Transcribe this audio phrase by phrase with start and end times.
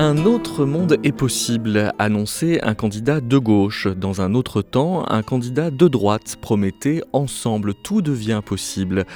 [0.00, 3.88] Un autre monde est possible, annonçait un candidat de gauche.
[3.88, 9.06] Dans un autre temps, un candidat de droite promettait ensemble, tout devient possible.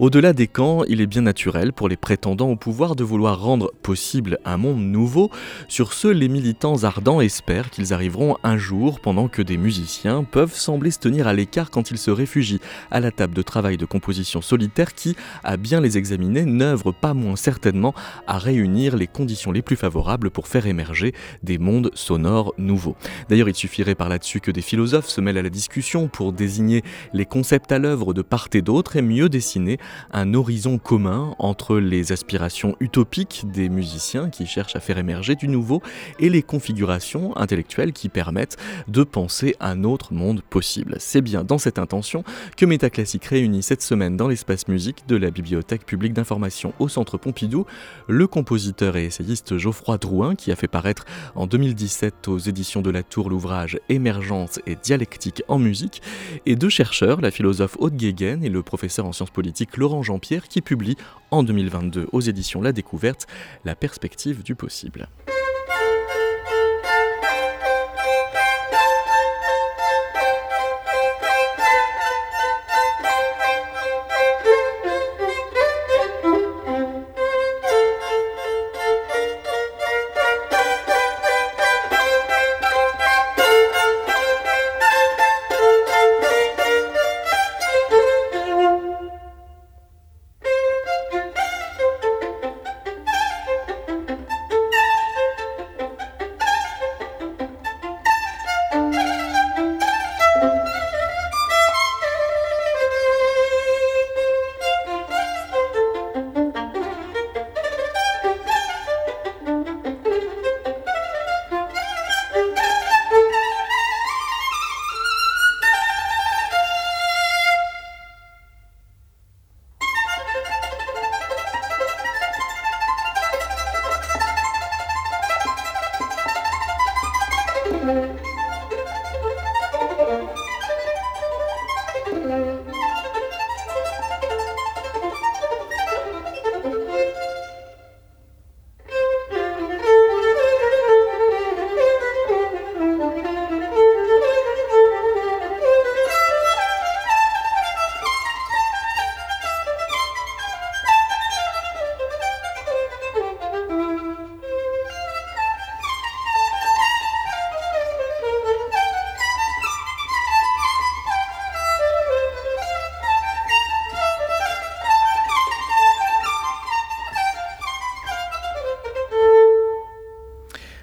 [0.00, 3.70] Au-delà des camps, il est bien naturel pour les prétendants au pouvoir de vouloir rendre
[3.84, 5.30] possible un monde nouveau.
[5.68, 10.56] Sur ce, les militants ardents espèrent qu'ils arriveront un jour pendant que des musiciens peuvent
[10.56, 13.86] sembler se tenir à l'écart quand ils se réfugient à la table de travail de
[13.86, 17.94] composition solitaire qui, à bien les examiner, n'œuvre pas moins certainement
[18.26, 22.96] à réunir les conditions les plus favorables pour faire émerger des mondes sonores nouveaux.
[23.28, 26.82] D'ailleurs, il suffirait par là-dessus que des philosophes se mêlent à la discussion pour désigner
[27.12, 29.78] les concepts à l'œuvre de part et d'autre et mieux dessiner
[30.12, 35.48] un horizon commun entre les aspirations utopiques des musiciens qui cherchent à faire émerger du
[35.48, 35.82] nouveau
[36.18, 38.56] et les configurations intellectuelles qui permettent
[38.88, 40.96] de penser un autre monde possible.
[40.98, 42.24] C'est bien dans cette intention
[42.56, 47.18] que Métaclassique réunit cette semaine dans l'espace musique de la Bibliothèque publique d'information au Centre
[47.18, 47.66] Pompidou
[48.08, 52.90] le compositeur et essayiste Geoffroy Drouin qui a fait paraître en 2017 aux éditions de
[52.90, 56.02] la Tour l'ouvrage Émergence et dialectique en musique,
[56.44, 60.48] et deux chercheurs, la philosophe Aude Guéguen et le professeur en sciences politiques Laurent Jean-Pierre,
[60.48, 60.98] qui publient
[61.30, 63.26] en 2022 aux éditions La Découverte
[63.64, 65.08] La perspective du possible.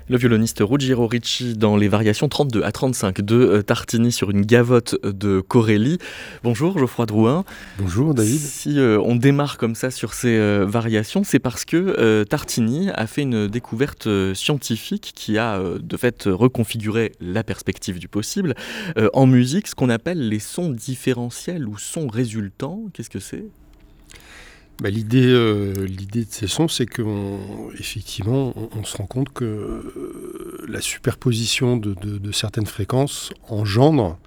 [0.10, 4.42] Le violoniste Ruggiero Ricci dans les variations 32 à 35 de euh, Tartini sur une
[4.42, 6.00] gavotte de Corelli.
[6.42, 7.46] Bonjour Geoffroy Drouin.
[7.78, 8.40] Bonjour David.
[8.40, 13.06] Si euh, on démarre comme ça sur ces euh, variations, c'est parce que Tartini a
[13.06, 18.56] fait une découverte scientifique qui a de fait reconfiguré la perspective du possible
[19.14, 22.86] en musique, ce qu'on appelle les sons différentiels ou sons résultants.
[22.94, 23.46] Qu'est-ce que c'est?
[24.82, 30.80] Bah, euh, l'idée, de ces sons, c'est qu'effectivement, on, se rend compte que euh, la
[30.80, 34.18] superposition de, certaines fréquences engendre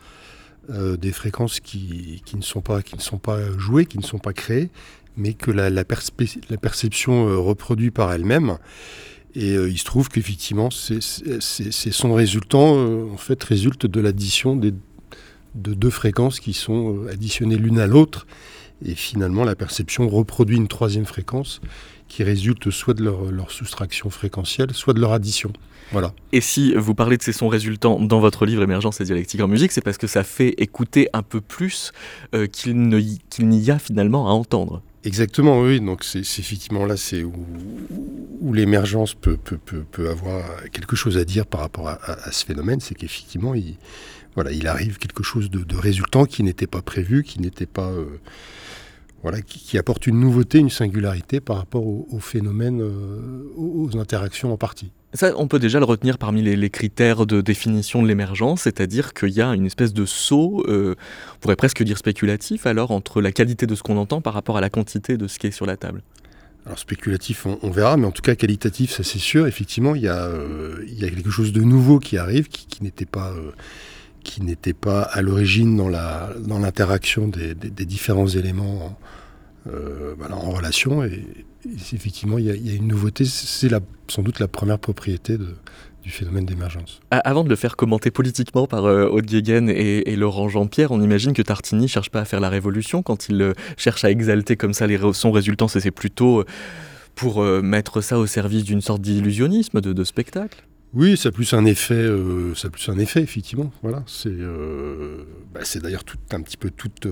[0.70, 4.18] euh, des fréquences qui, ne sont pas, qui ne sont pas jouées, qui ne sont
[4.18, 4.68] pas créées,
[5.16, 8.58] mais que la, la, perception reproduit par elle-même.
[9.34, 14.74] Et il se trouve qu'effectivement, ces, sons résultants, en fait, résultent de l'addition de
[15.54, 18.26] deux fréquences qui sont additionnées l'une à l'autre
[18.84, 21.60] et finalement, la perception reproduit une troisième fréquence
[22.08, 25.52] qui résulte soit de leur, soustraction fréquentielle, soit de leur addition.
[25.92, 26.12] Voilà.
[26.32, 29.48] Et si vous parlez de ces sons résultants dans votre livre Émergence et dialectique en
[29.48, 31.92] musique, c'est parce que ça fait écouter un peu plus
[32.34, 34.82] euh, qu'il n'y a finalement à entendre.
[35.04, 35.80] Exactement, oui.
[35.80, 41.60] Donc c'est effectivement là, c'est où, l'émergence peut, peut, avoir quelque chose à dire par
[41.60, 43.76] rapport à, ce phénomène, c'est qu'effectivement, il,
[44.34, 47.90] voilà, il arrive quelque chose de, résultant qui n'était pas prévu, qui n'était pas...
[47.90, 48.18] Euh,
[49.22, 54.56] voilà, qui, apporte une nouveauté, une singularité par rapport au, phénomène, euh, aux, interactions en
[54.56, 54.90] partie.
[55.14, 59.30] Ça, on peut déjà le retenir parmi les, critères de définition de l'émergence, c'est-à-dire qu'il
[59.30, 60.96] y a une espèce de saut, euh,
[61.36, 64.56] on pourrait presque dire spéculatif, alors entre la qualité de ce qu'on entend par rapport
[64.56, 66.02] à la quantité de ce qui est sur la table.
[66.66, 69.46] Alors spéculatif, on, verra, mais en tout cas qualitatif, ça c'est sûr.
[69.46, 72.82] Effectivement, il y, a, euh, il y a quelque chose de nouveau qui arrive, qui,
[72.82, 73.32] n'était pas
[74.22, 78.96] qui n'était pas à l'origine dans l'interaction dans des, des, différents éléments
[79.66, 81.04] euh, en relation.
[81.04, 81.24] Et,
[81.92, 83.24] effectivement, il y, a une nouveauté.
[83.24, 83.70] C'est
[84.08, 85.38] sans doute la première propriété
[86.02, 87.00] du phénomène d'émergence.
[87.10, 91.32] Avant de le faire commenter politiquement par euh, Aude Guéguen et, Laurent Jean-Pierre, on imagine
[91.32, 94.74] que Tartini cherche pas à faire la révolution quand il euh, cherche à exalter comme
[94.74, 96.44] ça les, son résultat, c'est plutôt euh,
[97.14, 100.64] pour mettre ça au service d'une sorte d'illusionnisme, de, spectacle.
[100.94, 102.06] Oui, ça a plus un effet,
[102.54, 103.72] ça plus un effet effectivement.
[103.82, 104.36] Voilà, c'est
[105.54, 107.06] bah, d'ailleurs un petit peu toute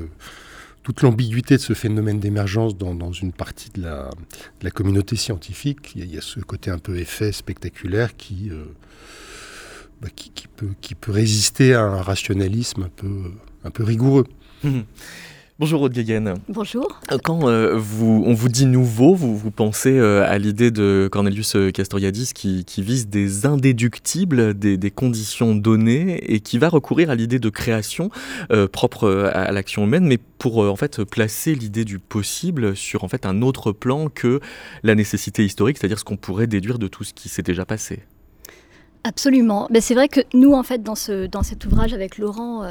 [0.82, 5.92] toute l'ambiguïté de ce phénomène d'émergence dans, une partie de la, communauté scientifique.
[5.94, 8.64] Il y, a, ce côté un peu effet spectaculaire qui, euh,
[10.00, 13.32] bah, qui, peut, qui, peut, résister à un rationalisme un peu,
[13.64, 14.26] un peu rigoureux.
[14.64, 14.80] Mmh.
[15.60, 16.04] Bonjour Aude
[16.48, 17.00] Bonjour.
[17.12, 21.06] Euh, quand euh, vous, on vous dit nouveau, vous, vous pensez euh, à l'idée de
[21.12, 27.38] Cornelius Castoriadis qui, vise des indéductibles, des, conditions données, et qui va recourir à l'idée
[27.38, 28.08] de création
[28.72, 33.26] propre à, l'action humaine, mais pour en fait placer l'idée du possible sur en fait
[33.26, 34.40] un autre plan que
[34.82, 38.00] la nécessité historique, c'est-à-dire ce qu'on pourrait déduire de tout ce qui s'est déjà passé.
[39.04, 39.68] Absolument.
[39.70, 42.64] Mais c'est vrai que nous, en fait, dans, ce, dans cet ouvrage avec Laurent,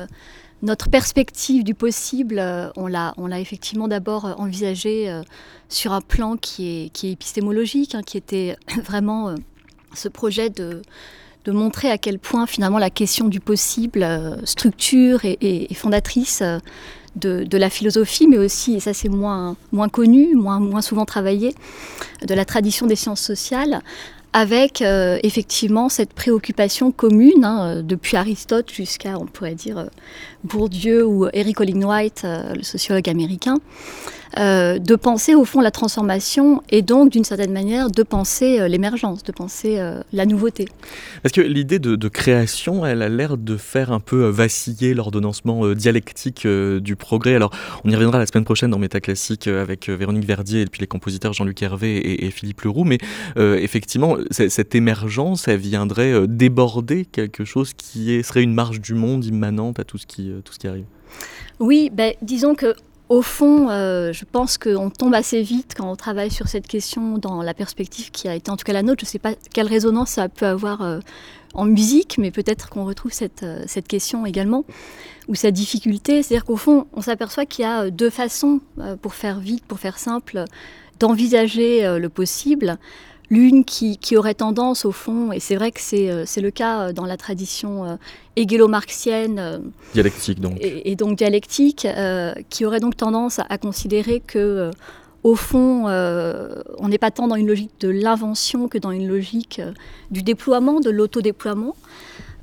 [0.61, 5.21] notre perspective du possible, euh, on l'a, effectivement d'abord euh, envisagé euh,
[5.69, 9.35] sur un plan qui est, épistémologique, hein, qui était vraiment
[9.94, 10.81] ce projet de,
[11.47, 14.07] montrer à quel point finalement la question du possible
[14.44, 16.44] structure et, fondatrice
[17.15, 19.56] de, la philosophie, mais aussi, et ça c'est moins,
[19.91, 21.56] connu, moins souvent travaillé,
[22.21, 23.81] de la tradition des sciences sociales,
[24.31, 29.89] avec effectivement cette préoccupation commune, hein, depuis Aristote jusqu'à, on pourrait dire,
[30.44, 33.57] Bourdieu ou Eric Olin White, le sociologue américain,
[34.38, 38.68] euh, de penser au fond la transformation et donc d'une certaine manière de penser euh,
[38.68, 40.68] l'émergence, de penser euh, la nouveauté.
[41.24, 46.47] Parce que l'idée de, création, elle a l'air de faire un peu vaciller l'ordonnancement dialectique
[46.47, 47.35] du progrès.
[47.35, 47.51] Alors
[47.83, 51.33] on y reviendra la semaine prochaine dans Métaclassique avec Véronique Verdier et puis les compositeurs
[51.33, 52.97] Jean-Luc Hervé et, Philippe Leroux, mais
[53.38, 59.80] effectivement cette émergence, elle viendrait déborder quelque chose qui serait une marge du monde immanente
[59.80, 60.29] à tout ce qui,
[60.64, 60.86] arrive.
[61.60, 62.76] Oui, ben, disons que
[63.10, 67.18] au fond, euh, je pense qu'on tombe assez vite quand on travaille sur cette question
[67.18, 69.00] dans la perspective qui a été en tout cas la nôtre.
[69.02, 71.00] Je ne sais pas quelle résonance ça peut avoir euh,
[71.56, 74.64] en musique, mais peut-être qu'on retrouve cette, euh, cette, question également,
[75.28, 76.22] ou sa difficulté.
[76.22, 78.62] C'est-à-dire qu'au fond, on s'aperçoit qu'il y a deux façons,
[79.02, 80.46] pour faire vite, pour faire simple,
[81.00, 82.78] d'envisager le possible.
[83.30, 86.94] L'une qui, aurait tendance, au fond, et c'est vrai que c'est euh, le cas euh,
[86.94, 87.96] dans la tradition euh,
[88.36, 89.72] hégélo-marxienne.
[89.94, 90.58] dialectique, donc.
[90.62, 91.88] Et, donc dialectique,
[92.50, 94.72] qui aurait donc tendance à, considérer que,
[95.24, 99.62] au fond, on n'est pas tant dans une logique de l'invention que dans une logique
[100.10, 101.76] du déploiement, de l'autodéploiement.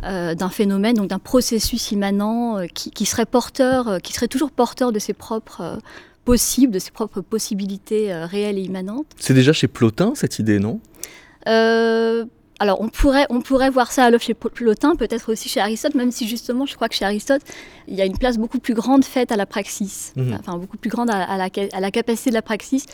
[0.02, 5.00] d'un phénomène, donc d'un processus immanent qui, qui, serait porteur, qui serait toujours porteur de
[5.00, 5.80] ses propres
[6.26, 9.06] possible, de ses propres possibilités euh, réelles et immanentes.
[9.16, 10.80] C'est déjà chez Plotin cette idée, non?
[11.48, 12.26] Euh,
[12.58, 15.94] alors, on pourrait, on pourrait voir ça à l'œuvre chez Plotin, peut-être aussi chez Aristote,
[15.94, 17.42] même si justement, je crois que chez Aristote,
[17.86, 20.38] il y a une place beaucoup plus grande faite à la praxis, mhm.
[20.40, 22.86] enfin, beaucoup plus grande à, la, à, la, capacité de la praxis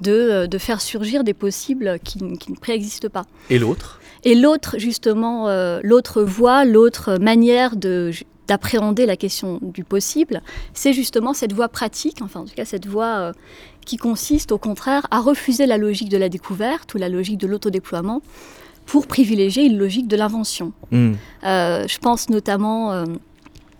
[0.00, 3.24] de, euh, de faire surgir des possibles qui, qui ne préexistent pas.
[3.50, 4.00] Et l'autre?
[4.22, 5.48] Et l'autre, justement,
[5.82, 8.10] l'autre voie, l'autre manière de,
[8.46, 10.42] d'appréhender la question du possible,
[10.74, 13.32] c'est justement cette voie pratique, enfin en tout cas cette voie euh,
[13.84, 17.46] qui consiste au contraire à refuser la logique de la découverte ou la logique de
[17.46, 18.22] l'autodéploiement
[18.84, 20.72] pour privilégier une logique de l'invention.
[20.92, 21.14] Hmm.
[21.44, 23.04] Euh, je pense notamment euh,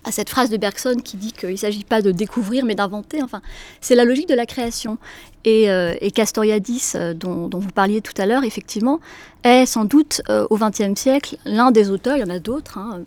[0.07, 3.23] à cette phrase de Bergson qui dit qu'il ne s'agit pas de découvrir mais d'inventer.
[3.23, 3.43] Enfin,
[3.81, 4.99] c'est la logique de la création.
[5.45, 5.69] Et,
[6.13, 8.99] Castoriadis, dont, vous parliez tout à l'heure, effectivement,
[9.45, 13.03] est sans doute au XXe siècle l'un des auteurs, il y en a d'autres, hein,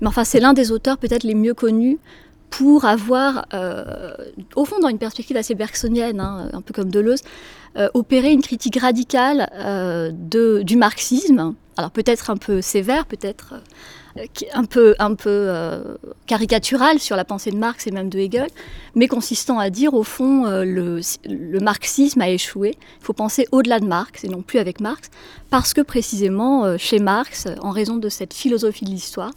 [0.00, 1.98] mais enfin, c'est l'un des auteurs peut-être les mieux connus
[2.50, 4.14] pour avoir, euh,
[4.54, 7.22] au fond, dans une perspective assez bergsonienne, hein, un peu comme Deleuze,
[7.76, 10.12] euh, opéré une critique radicale euh,
[10.62, 11.54] du marxisme.
[11.76, 13.54] Alors peut-être un peu sévère, peut-être
[14.52, 15.50] un peu, un peu
[16.26, 18.48] caricatural sur la pensée de Marx et même de Hegel,
[18.94, 22.76] mais consistant à dire, au fond, le, le, marxisme a échoué.
[23.00, 25.10] Il faut penser au-delà de Marx et non plus avec Marx,
[25.50, 29.32] parce que précisément, chez Marx, en raison de cette philosophie de l'histoire,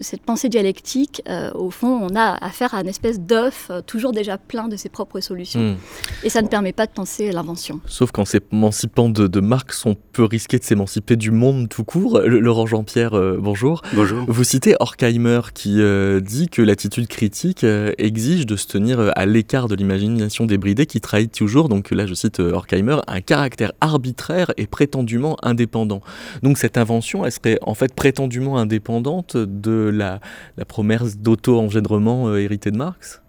[0.00, 3.82] de cette pensée dialectique, euh, au fond, on a affaire à une espèce d'œuf euh,
[3.82, 5.60] toujours déjà plein de ses propres solutions.
[5.60, 5.76] Hmm.
[6.24, 7.80] Et ça ne permet pas de penser l'invention.
[7.84, 12.18] Sauf qu'en s'émancipant de, de, Marx, on peut risquer de s'émanciper du monde tout court.
[12.20, 13.82] Laurent Jean-Pierre, euh, bonjour.
[13.92, 14.24] Bonjour.
[14.26, 19.26] Vous citez Horkheimer qui euh, dit que l'attitude critique euh, exige de se tenir à
[19.26, 24.52] l'écart de l'imagination débridée qui trahit toujours, donc là je cite Horkheimer, un caractère arbitraire
[24.56, 26.00] et prétendument indépendant.
[26.42, 30.20] Donc cette invention, elle serait en fait prétendument indépendante de la,
[30.66, 33.22] promesse d'auto-engendrement héritée de Marx?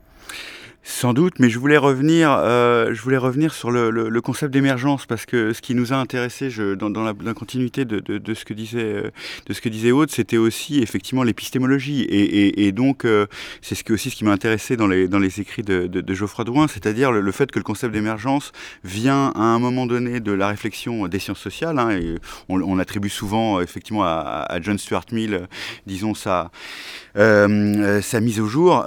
[0.84, 5.26] Sans doute, mais je voulais revenir, euh, je voulais revenir sur le, concept d'émergence parce
[5.26, 9.12] que ce qui nous a intéressé dans, la, continuité de, ce que disait euh,
[9.48, 13.26] de ce que disait Aude, c'était aussi effectivement l'épistémologie et, donc euh,
[13.62, 17.32] c'est aussi ce qui m'a intéressé dans les écrits de, de Geoffroy Drouin, c'est-à-dire le,
[17.32, 18.52] fait que le concept d'émergence
[18.84, 21.80] vient à un moment donné de la réflexion des sciences sociales.
[21.80, 22.00] Hein,
[22.50, 25.48] on, attribue souvent effectivement à, à John Stuart Mill,
[25.86, 26.46] disons euh,
[27.16, 28.86] sa mise au jour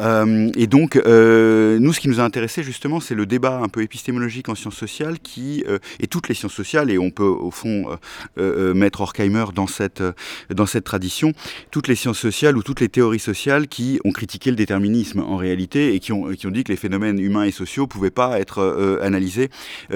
[0.57, 4.49] et donc nous, ce qui nous a intéressé justement, c'est le débat un peu épistémologique
[4.49, 7.87] en sciences sociales, qui euh, et toutes les sciences sociales, et on peut au fond
[7.91, 7.97] euh,
[8.39, 10.03] euh, mettre Horkheimer dans cette
[10.51, 11.33] dans cette tradition,
[11.71, 15.37] toutes les sciences sociales ou toutes les théories sociales qui ont critiqué le déterminisme en
[15.37, 18.41] réalité et qui ont qui ont dit que les phénomènes humains et sociaux pouvaient pas
[18.41, 19.51] être analysés,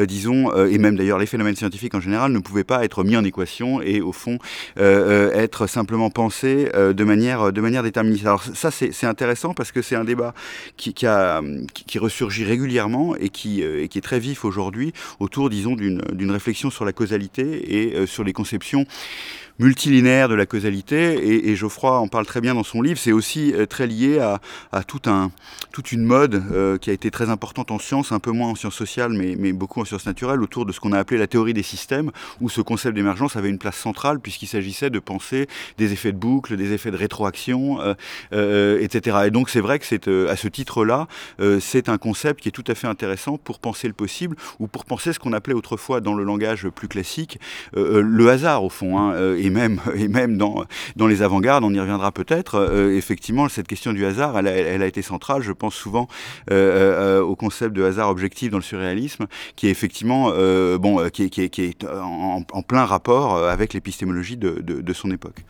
[0.06, 3.24] disons, et même d'ailleurs les phénomènes scientifiques en général ne pouvaient pas être mis en
[3.24, 4.38] équation et au fond
[4.76, 8.17] être simplement pensés de manière de manière déterministe.
[8.22, 10.34] Alors ça c'est intéressant parce que c'est un débat
[10.76, 10.94] qui,
[11.98, 16.70] ressurgit régulièrement et qui, euh, et qui est très vif aujourd'hui autour, disons, d'une réflexion
[16.70, 18.86] sur la causalité et euh, sur les conceptions
[19.58, 23.52] multilinéaire de la causalité, et, Geoffroy en parle très bien dans son livre, c'est aussi
[23.52, 25.32] euh, très lié à, tout un,
[25.72, 28.54] toute une mode euh, qui a été très importante en sciences, un peu moins en
[28.54, 31.54] sciences sociales, mais, beaucoup en sciences naturelles, autour de ce qu'on a appelé la théorie
[31.54, 35.92] des systèmes, où ce concept d'émergence avait une place centrale, puisqu'il s'agissait de penser des
[35.92, 37.78] effets de boucle, des effets de rétroaction,
[38.32, 39.18] euh, etc.
[39.26, 41.08] Et donc c'est vrai que c'est à ce titre-là,
[41.60, 44.84] c'est un concept qui est tout à fait intéressant pour penser le possible, ou pour
[44.84, 47.40] penser ce qu'on appelait autrefois dans le langage plus classique,
[47.74, 50.64] le hasard au fond, hein, et même, et même dans,
[50.96, 54.86] dans les avant-gardes, on y reviendra peut-être, euh, effectivement, cette question du hasard, elle a,
[54.86, 55.42] été centrale.
[55.42, 56.08] Je pense souvent
[56.50, 59.26] euh, euh, au concept de hasard objectif dans le surréalisme,
[59.56, 60.30] qui est effectivement
[60.78, 65.44] bon, qui est, en, plein rapport avec l'épistémologie de, de son époque.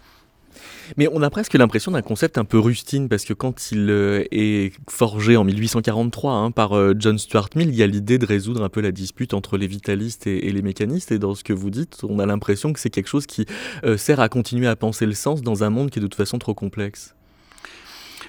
[0.97, 4.25] Mais on a presque l'impression d'un concept un peu rustine, parce que quand il euh,
[4.31, 8.27] est forgé en 1843 hein, par euh, John Stuart Mill, il y a l'idée de
[8.27, 11.53] résoudre un peu la dispute entre les vitalistes et, les mécanistes, et dans ce que
[11.53, 13.47] vous dites, on a l'impression que c'est quelque chose qui
[13.85, 16.17] euh, sert à continuer à penser le sens dans un monde qui est de toute
[16.17, 17.15] façon trop complexe.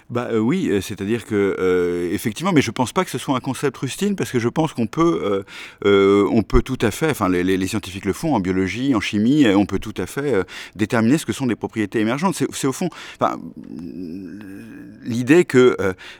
[0.09, 3.39] Bah euh, oui, c'est-à-dire que euh, effectivement, mais je pense pas que ce soit un
[3.39, 5.43] concept rustine parce que je pense qu'on peut, euh,
[5.85, 9.01] euh, on peut tout à fait, enfin les, les, scientifiques le font en biologie, en
[9.01, 10.43] chimie, on peut tout à fait euh,
[10.75, 12.41] déterminer ce que sont des propriétés émergentes.
[12.51, 12.89] C'est au fond,
[15.03, 15.77] l'idée que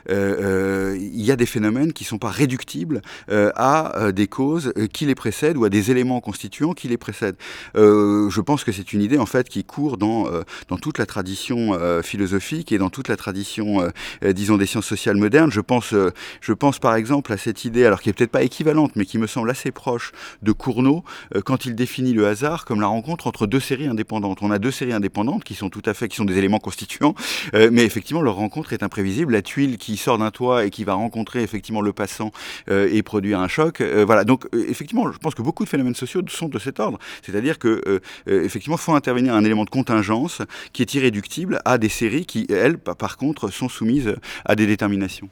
[0.08, 5.16] euh, il y a des phénomènes qui sont pas réductibles à des causes qui les
[5.16, 7.36] précèdent ou à des éléments constituants qui les précèdent.
[7.74, 10.28] je pense que c'est une idée en fait qui court dans
[10.68, 13.79] dans toute la tradition philosophique et dans toute la tradition
[14.24, 15.50] euh, disons, des sciences sociales modernes.
[15.50, 18.42] Je pense, euh, je pense par exemple à cette idée, alors qui est peut-être pas
[18.42, 22.64] équivalente, mais qui me semble assez proche de Cournot, euh, quand il définit le hasard
[22.64, 24.38] comme la rencontre entre deux séries indépendantes.
[24.42, 27.14] On a deux séries indépendantes qui sont tout à fait, qui sont des éléments constituants,
[27.54, 29.32] mais effectivement leur rencontre est imprévisible.
[29.32, 32.32] La tuile qui sort d'un toit et qui va rencontrer effectivement le passant
[32.68, 33.82] et produire un choc.
[33.82, 34.24] voilà.
[34.24, 36.98] Donc effectivement, je pense que beaucoup de phénomènes sociaux sont de cet ordre.
[37.22, 42.26] C'est-à-dire que effectivement, faut intervenir un élément de contingence qui est irréductible à des séries
[42.26, 45.28] qui, elles, par contre, sont soumises à des déterminations.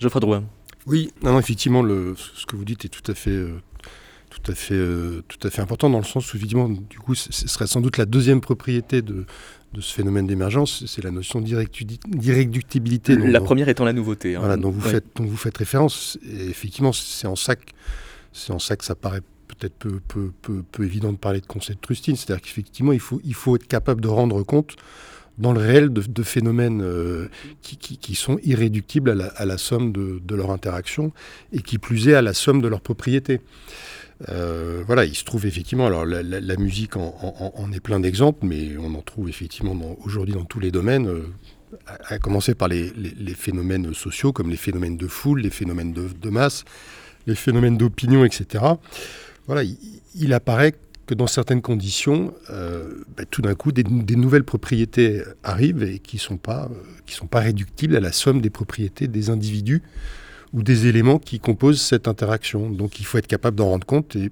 [0.00, 0.44] Geoffroy Drouin.
[0.86, 3.60] Oui, non, non, effectivement, le, ce que vous dites est tout à fait, euh,
[4.30, 7.14] tout à fait, euh, tout à fait important dans le sens où, effectivement, du coup,
[7.14, 9.26] ce serait sans doute la deuxième propriété de,
[9.72, 13.16] de ce phénomène d'émergence, c'est la notion d'irréductibilité.
[13.16, 14.36] La première étant la nouveauté.
[14.36, 14.40] Hein.
[14.40, 14.90] Voilà, dont vous, ouais.
[14.90, 16.18] faites, dont vous faites référence.
[16.24, 17.72] Et effectivement, c'est en, ça que,
[18.48, 21.84] en ça que ça paraît peut-être peu, peu, peu, peu, évident de parler de concept
[21.84, 22.16] rustine.
[22.16, 24.76] C'est-à-dire qu'effectivement, il faut, il faut être capable de rendre compte
[25.38, 27.28] dans le réel de, phénomènes euh,
[27.62, 31.12] qui, sont irréductibles à la, somme de, leur interaction
[31.52, 33.40] et qui plus est à la somme de leurs propriétés.
[34.30, 38.94] Euh, voilà, il se trouve effectivement, alors la, musique en, est plein d'exemples, mais on
[38.94, 41.26] en trouve effectivement aujourd'hui dans tous les domaines, euh,
[42.08, 42.90] à, commencer par les,
[43.36, 46.64] phénomènes sociaux comme les phénomènes de foule, les phénomènes de, de masse,
[47.26, 48.64] les phénomènes d'opinion, etc.
[49.46, 49.76] Voilà, il,
[50.18, 50.74] il apparaît
[51.06, 56.16] que dans certaines conditions, euh, bah, tout d'un coup, des, nouvelles propriétés arrivent et qui
[56.16, 59.82] ne sont, pas, euh, sont pas réductibles à la somme des propriétés des individus
[60.52, 62.70] ou des éléments qui composent cette interaction.
[62.70, 64.30] Donc il faut être capable d'en rendre compte et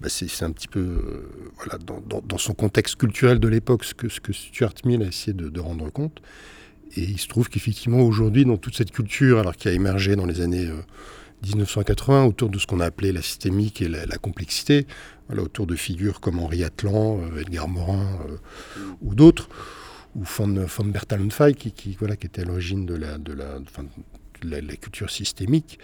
[0.00, 3.94] bah, c'est un petit peu, euh, voilà, dans, dans, son contexte culturel de l'époque, ce
[3.94, 6.20] que, ce que Stuart Mill a essayé de, de rendre compte.
[6.96, 10.26] Et il se trouve qu'effectivement, aujourd'hui, dans toute cette culture, alors qui a émergé dans
[10.26, 10.68] les années
[11.46, 14.86] 1980, autour de ce qu'on a appelé la systémique et la, complexité,
[15.36, 18.36] autour de figures comme Henri Atlan, euh, Edgar Morin euh,
[19.00, 19.48] ou d'autres,
[20.16, 23.58] ou von, von Bertalanffy, qui, voilà, qui était à l'origine de la, de la,
[24.42, 25.78] la, culture systémique,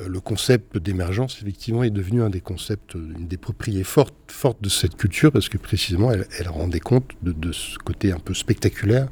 [0.00, 4.62] euh, le concept d'émergence, effectivement, est devenu un des concepts, une des propriétés fortes, fortes
[4.62, 9.08] de cette culture, parce que précisément, elle, rendait compte de, ce côté un peu spectaculaire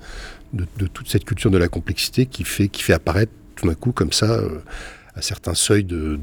[0.53, 3.93] de, toute cette culture de la complexité qui fait, qui fait apparaître tout d'un coup,
[3.93, 4.41] comme ça,
[5.21, 6.19] certains seuils de,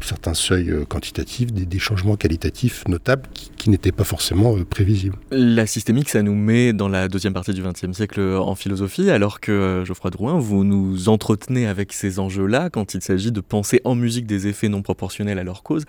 [0.00, 5.16] certains seuils euh, quantitatifs, des, changements qualitatifs notables qui, n'étaient pas forcément euh, prévisibles.
[5.32, 9.40] La systémique, ça nous met dans la deuxième partie du XXe siècle en philosophie, alors
[9.40, 13.80] que euh, Geoffroy Drouin, vous nous entretenez avec ces enjeux-là quand il s'agit de penser
[13.84, 15.84] en musique des effets non proportionnels à leur cause.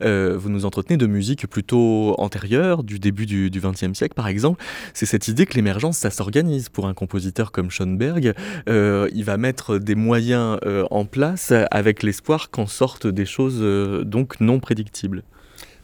[0.00, 4.62] vous nous entretenez de musique plutôt antérieure, du début du XXe siècle par exemple.
[4.92, 8.34] C'est cette idée que l'émergence, ça s'organise pour un compositeur comme Schoenberg.
[8.66, 10.58] il va mettre des moyens
[10.90, 15.22] en place avec l'espoir qu'en sortent des choses euh, donc non prédictibles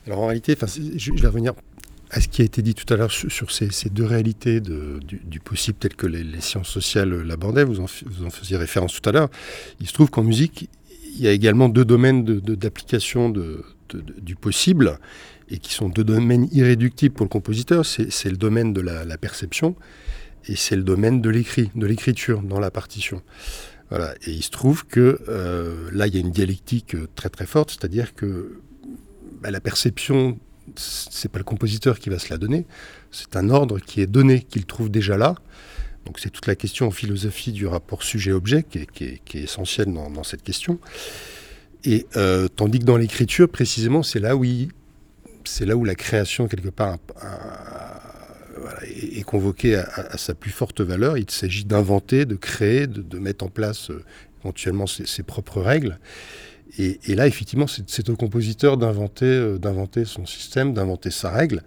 [0.06, 0.56] Alors en réalité,
[0.96, 1.54] je, vais revenir
[2.10, 5.78] à ce qui a été dit tout à l'heure sur, ces, deux réalités du, possible
[5.78, 9.28] telles que les, sciences sociales l'abordaient, vous, en, faisiez référence tout à l'heure.
[9.80, 10.68] Il se trouve qu'en musique,
[11.16, 14.98] il y a également deux domaines d'application du possible
[15.50, 17.84] et qui sont deux domaines irréductibles pour le compositeur.
[17.84, 19.74] C'est le domaine de la, la perception
[20.46, 23.22] et c'est le domaine de l'écrit, de l'écriture dans la partition.
[23.92, 27.46] Et il se trouve que euh, là, il y a une dialectique euh, très très
[27.46, 28.60] forte, c'est-à-dire que
[29.40, 30.38] bah, la perception,
[30.76, 32.66] c'est pas le compositeur qui va se la donner,
[33.10, 35.36] c'est un ordre qui est donné, qu'il trouve déjà là.
[36.04, 40.42] Donc c'est toute la question en philosophie du rapport sujet-objet qui, est essentielle dans, cette
[40.42, 40.78] question.
[41.84, 44.44] Et euh, tandis que dans l'écriture, précisément, c'est là où
[45.44, 46.98] c'est là où la création quelque part
[48.82, 51.18] est, convoqué à, sa plus forte valeur.
[51.18, 54.04] Il s'agit d'inventer, de créer, de, mettre en place euh,
[54.42, 55.98] éventuellement ses, propres règles.
[56.78, 61.62] Et, là, effectivement, c'est au compositeur d'inventer euh, d'inventer son système, d'inventer sa règle,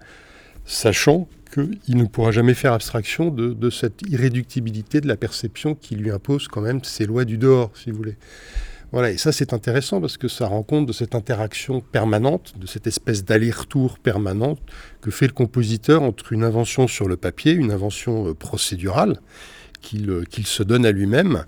[0.64, 5.96] sachant qu'il ne pourra jamais faire abstraction de, de, cette irréductibilité de la perception qui
[5.96, 8.16] lui impose quand même ses lois du dehors, si vous voulez.
[8.92, 12.66] Voilà, et ça c'est intéressant parce que ça rend compte de cette interaction permanente, de
[12.66, 14.60] cette espèce d'aller-retour permanente
[15.00, 19.20] que fait le compositeur entre une invention sur le papier, une invention euh, procédurale
[19.94, 21.46] euh, qu'il se donne à lui-même,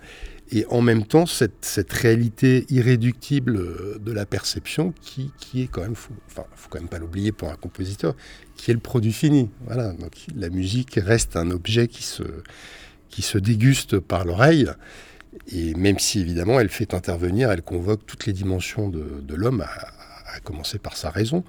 [0.52, 5.66] et en même temps cette, cette, réalité irréductible euh, de la perception qui, qui est
[5.66, 8.16] quand même, faut, enfin, faut quand même pas l'oublier pour un compositeur,
[8.56, 9.50] qui est le produit fini.
[9.66, 12.22] Voilà, donc la musique reste un objet qui se,
[13.10, 14.66] qui se déguste par l'oreille.
[15.48, 20.40] Et même si évidemment elle fait intervenir, elle convoque toutes les dimensions de, l'homme, à,
[20.40, 21.44] commencer par sa raison,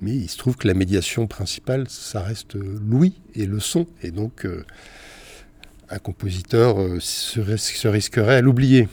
[0.00, 3.86] mais il se trouve que la médiation principale, ça reste l'ouïe et le son.
[4.02, 4.64] Et donc euh,
[5.88, 7.40] un compositeur euh, se,
[7.88, 8.88] risquerait à l'oublier.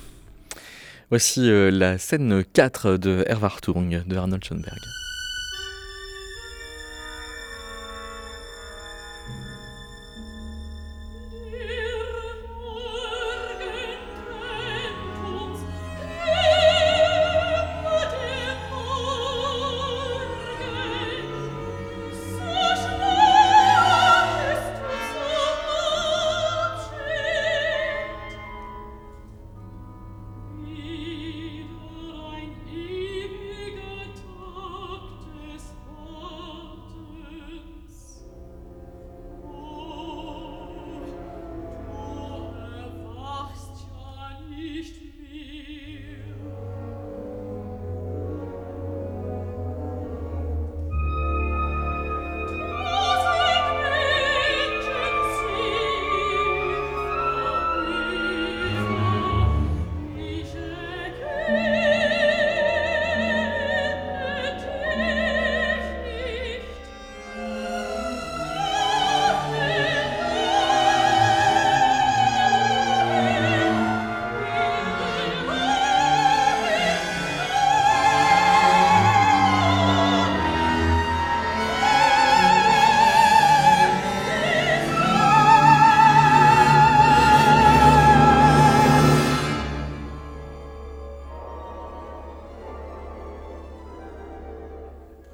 [1.10, 4.80] Voici euh, la scène 4 de Erwartung de Arnold Schoenberg.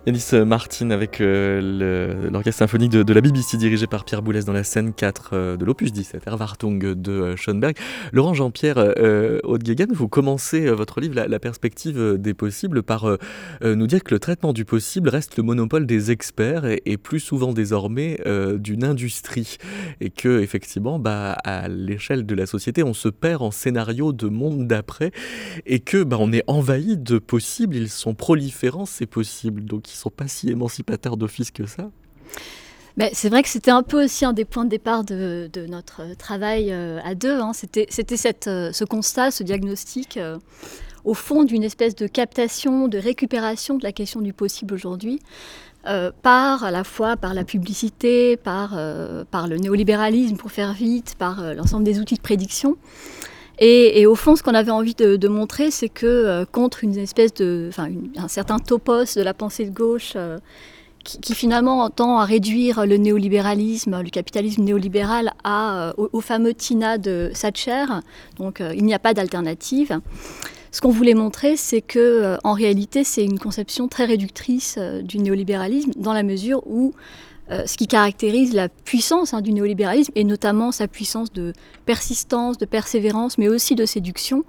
[0.10, 4.63] Yanis Martin avec euh, l'orchestre symphonique de, la BBC dirigé par Pierre Boulez dans la
[4.63, 7.78] scène 4 euh, de l'opus 17, Erwartung de euh, Schoenberg.
[8.12, 9.39] Laurent Jean-Pierre euh,
[9.91, 13.17] vous commencez votre livre la, perspective des possibles par
[13.63, 17.54] nous dire que le traitement du possible reste le monopole des experts et, plus souvent
[17.54, 18.19] désormais
[18.58, 19.58] d'une industrie
[20.02, 24.28] et que effectivement bah, à l'échelle de la société on se perd en scénario de
[24.28, 25.12] monde d'après
[25.65, 30.10] et que bah, on est envahi de possibles, ils sont proliférants ces possibles donc sont
[30.10, 31.90] pas si émancipateurs d'office que ça
[32.98, 36.16] Ben, c'est vrai que c'était un peu aussi un des points de départ de, notre
[36.18, 37.40] travail à deux.
[37.40, 37.52] Hein.
[37.54, 40.20] C'était, ce constat, ce diagnostic,
[41.06, 45.20] au fond d'une espèce de captation, de récupération de la question du possible aujourd'hui,
[45.88, 50.74] euh, par à la fois par la publicité, par, euh, par le néolibéralisme pour faire
[50.74, 52.76] vite, par euh, l'ensemble des outils de prédiction.
[53.60, 57.67] Et, au fond, ce qu'on avait envie de, montrer, c'est que contre une espèce de,
[57.69, 60.15] enfin, un certain topos de la pensée de gauche
[61.04, 67.32] qui, finalement tend à réduire le néolibéralisme, le capitalisme néolibéral à, au, fameux TINA de
[67.34, 67.84] Thatcher,
[68.38, 70.00] donc il n'y a pas d'alternative.
[70.72, 75.02] Ce qu'on voulait montrer, c'est que euh, en réalité, c'est une conception très réductrice euh,
[75.02, 76.93] du néolibéralisme, dans la mesure où
[77.52, 81.54] euh, ce qui caractérise la puissance hein, du néolibéralisme, et notamment sa puissance de
[81.86, 84.44] persistance, de persévérance, mais aussi de séduction,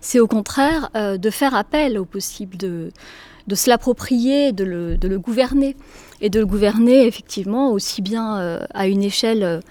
[0.00, 2.90] c'est au contraire de faire appel au possible, de,
[3.46, 5.76] de se l'approprier, de le, de le, gouverner,
[6.20, 9.62] et de le gouverner effectivement aussi bien à une échelle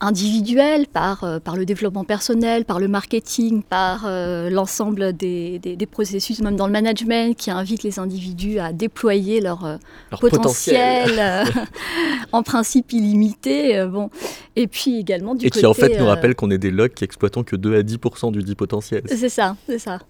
[0.00, 5.86] individuel, par, euh, par le développement personnel, par le marketing, par euh, l'ensemble des, des,
[5.86, 9.76] processus, même dans le management, qui invitent les individus à déployer leur, euh,
[10.20, 11.44] potentiel,
[12.32, 13.86] en principe illimité.
[13.86, 14.10] bon.
[14.54, 17.04] Et puis également du Et qui en fait nous rappelle qu'on est des logs qui
[17.04, 17.98] exploitons que 2 à 10
[18.32, 19.02] du dit potentiel.
[19.06, 20.00] C'est ça, c'est ça.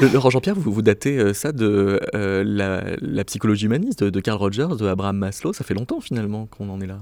[0.12, 5.18] Laurent Jean-Pierre, vous, vous datez ça de la, psychologie humaniste de Carl Rogers, de Abraham
[5.18, 5.52] Maslow.
[5.52, 6.98] Ça fait longtemps finalement qu'on en est là.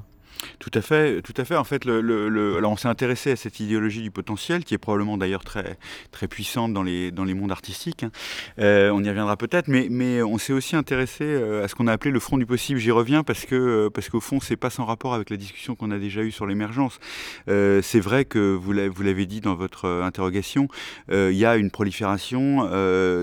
[0.58, 1.56] Tout à fait, tout à fait.
[1.56, 5.44] En fait, alors on s'est intéressé à cette idéologie du potentiel, qui est probablement d'ailleurs
[5.44, 5.78] très,
[6.10, 8.04] très puissante dans les, dans les mondes artistiques.
[8.04, 8.10] Hein.
[8.58, 11.86] Euh, on y reviendra peut-être, mais, mais on s'est aussi intéressé euh, à ce qu'on
[11.86, 12.78] a appelé le front du possible.
[12.80, 15.74] J'y reviens parce que euh, parce qu'au fond, c'est pas sans rapport avec la discussion
[15.74, 16.98] qu'on a déjà eue sur l'émergence.
[17.46, 20.68] c'est vrai que vous l'avez dit dans votre interrogation,
[21.10, 22.64] il y a une prolifération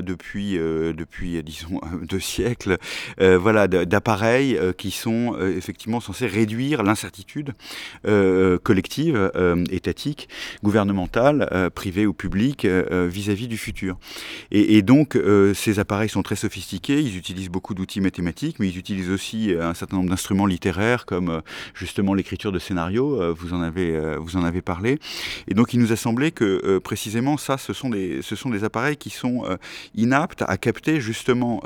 [0.01, 2.77] depuis depuis disons deux siècles,
[3.19, 7.53] voilà, d'appareils qui sont effectivement censés réduire l'incertitude certitude
[8.05, 10.29] euh, collective, euh, étatique,
[10.63, 13.97] gouvernementale, euh, privée ou publique vis-à-vis du futur.
[14.51, 15.17] Et, donc,
[15.55, 19.73] ces appareils sont très sophistiqués, ils utilisent beaucoup d'outils mathématiques, mais ils utilisent aussi un
[19.73, 21.41] certain nombre d'instruments littéraires comme
[21.73, 24.99] justement l'écriture de scénarios, vous, en avez, vous en avez parlé.
[25.47, 28.63] Et donc, il nous a semblé que précisément ça, ce sont des, ce sont des
[28.63, 29.43] appareils qui sont
[29.95, 31.61] inaptes à capter justement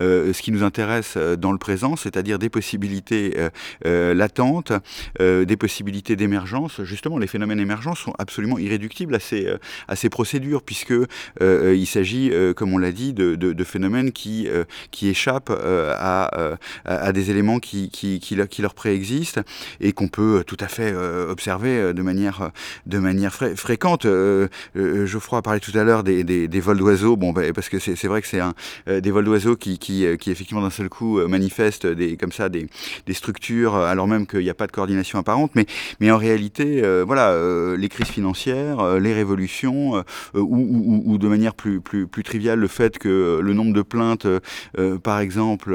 [0.00, 3.36] ce qui nous intéresse dans le présent, c'est-à-dire des possibilités
[3.84, 4.72] latentes,
[5.20, 6.82] euh, des possibilités d'émergence.
[6.82, 11.74] Justement, les phénomènes émergents sont absolument irréductibles à ces, euh, à ces procédures, puisque euh,
[11.76, 14.48] il s'agit, comme on l'a dit, de, de, phénomènes qui,
[14.90, 19.40] qui échappent à, à, des éléments qui, qui, qui, leur préexistent
[19.80, 22.50] et qu'on peut tout à fait observer de manière,
[22.86, 24.06] de manière fréquente.
[24.74, 28.06] Geoffroy a parlé tout à l'heure des, des, vols d'oiseaux, bon, bah, parce que c'est
[28.06, 28.54] vrai que c'est un
[28.86, 32.66] des vols d'oiseaux qui, qui, qui, effectivement d'un seul coup manifestent des, comme ça des,
[33.06, 35.66] des structures, alors même qu'il n'y a pas de coordination apparente, mais,
[35.98, 41.54] mais en réalité, euh, voilà, euh, les crises financières, euh, les révolutions, ou, de manière
[41.54, 44.26] plus, plus, plus triviale, le fait que le nombre de plaintes,
[45.02, 45.72] par exemple,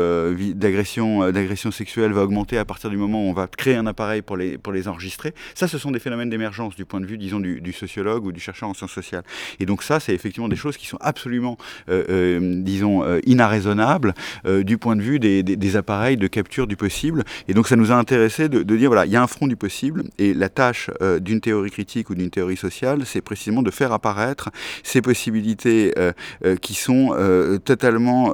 [0.56, 4.22] d'agression d'agression sexuelle va augmenter à partir du moment où on va créer un appareil
[4.22, 5.34] pour les, pour les enregistrer.
[5.56, 8.40] Ça, ce sont des phénomènes d'émergence du point de vue, disons, du, sociologue ou du
[8.40, 9.24] chercheur en sciences sociales.
[9.60, 11.58] Et donc ça, c'est effectivement des choses qui sont absolument,
[11.90, 14.14] disons, inarraisonnables
[14.46, 17.24] du point de vue des, des, appareils de capture du possible.
[17.48, 19.48] Et donc ça nous a intéressé de, de dire voilà, il y a un front
[19.48, 23.62] du possible et la tâche euh, d'une théorie critique ou d'une théorie sociale, c'est précisément
[23.62, 24.50] de faire apparaître
[24.84, 26.12] ces possibilités euh,
[26.46, 27.16] euh, qui sont
[27.64, 28.34] totalement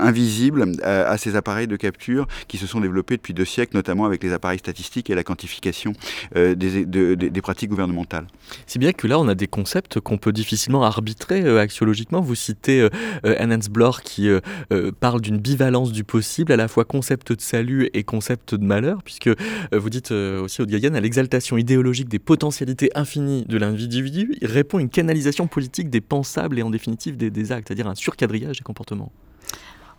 [0.00, 4.22] invisibles à, ces appareils de capture qui se sont développés depuis deux siècles, notamment avec
[4.22, 5.92] les appareils statistiques et la quantification
[6.34, 8.26] des, des, pratiques gouvernementales.
[8.66, 12.20] C'est bien que là, on a des concepts qu'on peut difficilement arbitrer axiologiquement.
[12.20, 12.88] Vous citez
[13.24, 14.28] Hans Bloch qui
[15.00, 19.02] parle d'une bivalence du possible, à la fois concept de salut et concept de malheur,
[19.02, 19.30] puisque
[19.72, 24.78] vous dites euh, aussi, Aude à l'exaltation idéologique des potentialités infinies de l'individu, il répond
[24.78, 28.64] à une canalisation politique des pensables et en définitive des, actes, c'est-à-dire un surcadrillage des
[28.64, 29.12] comportements.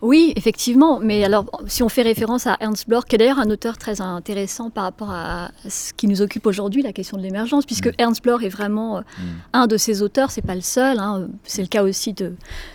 [0.02, 0.98] Oui, effectivement.
[0.98, 4.00] Mais alors, si on fait référence à Ernst Bloch, qui est d'ailleurs un auteur très
[4.00, 7.94] intéressant par rapport à ce qui nous occupe aujourd'hui, la question de l'émergence, puisque mm.
[7.98, 9.22] Ernst Bloch est vraiment euh, mm.
[9.52, 10.98] un de ces auteurs, c'est pas le seul.
[10.98, 11.28] Hein.
[11.44, 12.32] c'est le cas aussi de,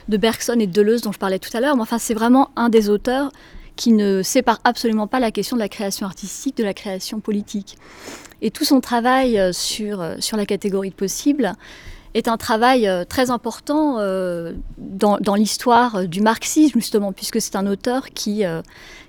[0.08, 1.76] de Bergson et de Deleuze, dont je parlais tout à l'heure.
[1.76, 3.32] Mais enfin, c'est vraiment un des auteurs
[3.76, 7.78] qui ne sépare absolument pas la question de la création artistique de la création politique.
[8.42, 11.54] Et tout son travail euh, sur, euh, sur la catégorie de possible
[12.14, 13.98] est un travail euh, très important
[14.78, 18.44] dans, dans l'histoire du marxisme, justement, puisque c'est un auteur qui,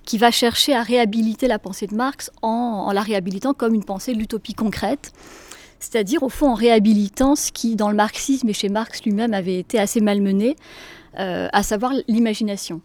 [0.05, 2.49] qui va chercher à réhabiliter la pensée de Marx en,
[2.89, 5.13] en la réhabilitant comme une pensée de l'utopie concrète,
[5.79, 9.59] c'est-à-dire au fond en réhabilitant ce qui, dans le marxisme et chez Marx lui-même, avait
[9.59, 10.57] été assez malmené,
[11.15, 12.81] à savoir l'imagination.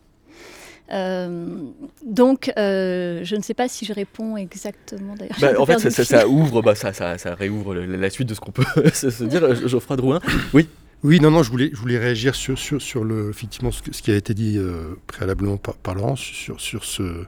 [0.92, 5.38] Donc, je ne sais pas si je réponds exactement d'ailleurs.
[5.40, 8.66] Bah, en fait, ça, ouvre, bah, ça, ça, réouvre la suite de ce qu'on peut
[8.94, 9.68] se, dire.
[9.68, 10.20] Geoffroy Drouin,
[10.54, 10.68] oui.
[11.04, 14.12] Oui, non, non, je voulais, je voulais réagir sur, sur, sur le, effectivement, ce, qui
[14.12, 14.60] a été dit
[15.08, 17.26] préalablement par, par, Laurent sur, sur ce,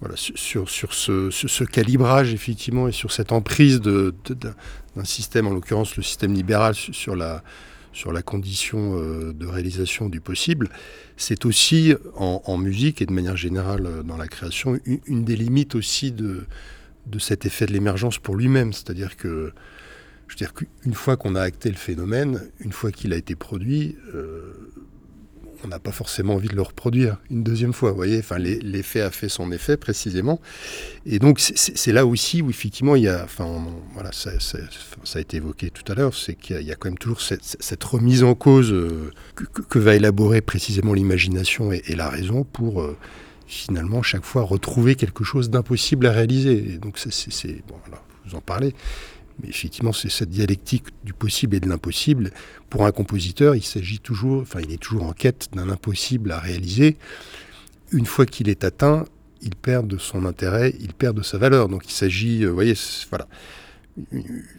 [0.00, 5.96] voilà, sur, sur, ce, ce, calibrage, effectivement, et sur cette emprise d'un système, en l'occurrence
[5.96, 7.42] le système libéral, sur la,
[7.94, 10.68] sur la condition euh, de réalisation du possible,
[11.16, 15.74] c'est aussi, en, musique et de manière générale euh, dans la création, une, des limites
[15.74, 16.44] aussi de,
[17.18, 18.72] cet effet de l'émergence pour lui-même.
[18.72, 19.52] C'est-à-dire que,
[20.26, 23.36] je veux dire qu'une fois qu'on a acté le phénomène, une fois qu'il a été
[23.36, 24.52] produit, euh,
[25.64, 27.90] on n'a pas forcément envie de le reproduire une deuxième fois.
[27.90, 30.40] Vous voyez, enfin, l'effet a fait son effet précisément.
[31.06, 35.38] Et donc, c'est là aussi où effectivement, il y a, enfin, voilà, ça, a été
[35.38, 38.72] évoqué tout à l'heure, c'est qu'il y, a quand même toujours cette, remise en cause
[38.72, 42.96] euh, que, va élaborer précisément l'imagination et, la raison pour euh,
[43.46, 46.74] finalement chaque fois retrouver quelque chose d'impossible à réaliser.
[46.74, 48.74] Et donc, c'est, bon, voilà, vous en parlez.
[49.42, 52.30] Mais effectivement, c'est cette dialectique du possible et de l'impossible.
[52.70, 56.38] Pour un compositeur, il s'agit toujours, enfin, il est toujours en quête d'un impossible à
[56.38, 56.96] réaliser.
[57.92, 59.04] Une fois qu'il est atteint,
[59.42, 61.68] il perd de son intérêt, il perd de sa valeur.
[61.68, 62.74] Donc, il s'agit, euh, vous voyez,
[63.10, 63.28] voilà.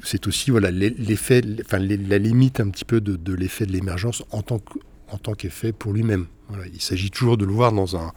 [0.01, 4.41] C'est aussi voilà l'effet, enfin la limite un petit peu de, l'effet de l'émergence en
[4.41, 6.27] tant qu'effet pour lui-même.
[6.73, 8.13] Il s'agit toujours de le voir dans un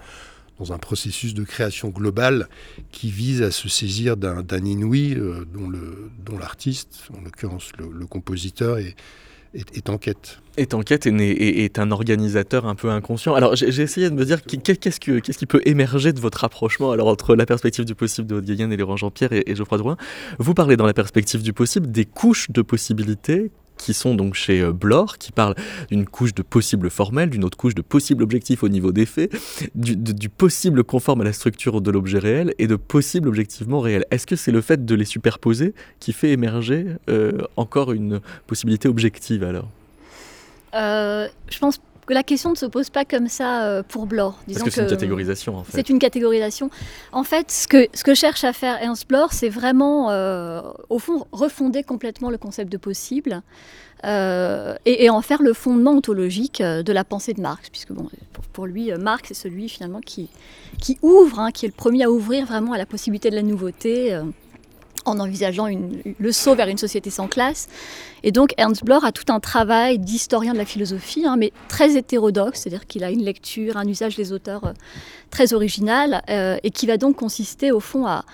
[0.58, 2.48] dans un processus de création globale
[2.90, 8.96] qui vise à se saisir d'un inouï euh, dont l'artiste, en l'occurrence le, compositeur, est,
[9.54, 10.40] est, en quête.
[10.56, 13.34] Est en quête et, est, un organisateur un peu inconscient.
[13.34, 17.36] Alors j'ai essayé de me dire qu'est-ce qui peut émerger de votre rapprochement alors entre
[17.36, 19.96] la perspective du possible de haute et Laurent Jean-Pierre et, et Geoffroy Drouin.
[20.38, 24.60] Vous parlez dans la perspective du possible des couches de possibilités qui sont donc chez
[24.60, 25.54] euh, Blore, qui parlent
[25.90, 29.34] d'une couche de possible formel, d'une autre couche de possible objectif au niveau des faits,
[29.74, 34.04] du, possible conforme à la structure de l'objet réel et de possible objectivement réel.
[34.10, 38.88] Est-ce que c'est le fait de les superposer qui fait émerger euh, encore une possibilité
[38.88, 39.68] objective alors?
[40.74, 44.38] Euh, Je pense que la question ne se pose pas comme ça euh, pour Blore.
[44.46, 45.72] Parce que c'est une catégorisation en fait.
[45.72, 46.70] C'est une catégorisation.
[47.12, 50.98] En fait, ce que, ce que cherche à faire Ernst Blore, c'est vraiment, euh, au
[50.98, 53.42] fond, refonder complètement le concept de possible.
[54.04, 58.08] Euh, et, en faire le fondement ontologique de la pensée de Marx, puisque bon,
[58.52, 60.30] pour, lui, Marx est celui finalement qui,
[60.80, 63.42] qui ouvre, hein, qui est le premier à ouvrir vraiment à la possibilité de la
[63.42, 64.16] nouveauté
[65.08, 65.68] en envisageant
[66.18, 67.68] le saut vers une société sans classe.
[68.22, 71.96] Et donc Ernst Bloch a tout un travail d'historien de la philosophie, hein, mais très
[71.96, 74.72] hétérodoxe, c'est-à-dire qu'il a une lecture, un usage des auteurs euh,
[75.30, 78.24] très original, euh, et qui va donc consister au fond à,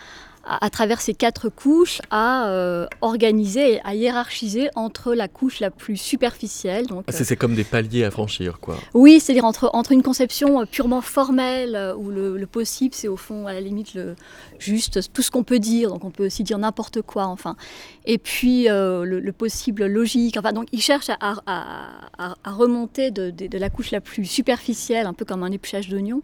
[0.47, 5.97] à, travers ces quatre couches, à euh, organiser, à hiérarchiser entre la couche la plus
[5.97, 6.87] superficielle.
[6.87, 8.77] Donc, ah, c'est, comme des paliers à franchir, quoi.
[8.93, 13.17] Oui, c'est-à-dire entre, entre une conception euh, purement formelle, euh, où le, possible, c'est au
[13.17, 14.15] fond, à la limite, le,
[14.59, 17.57] juste tout ce qu'on peut dire, donc on peut aussi dire n'importe quoi, enfin.
[18.05, 23.47] Et puis le, possible logique, enfin, donc il cherche à, à, à remonter de, de,
[23.47, 26.23] de la couche la plus superficielle, un peu comme un épluchage d'oignon,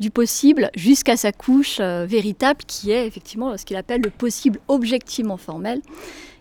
[0.00, 4.60] du possible jusqu'à sa couche euh, véritable qui est effectivement ce qu'il appelle le possible
[4.68, 5.80] objectivement formel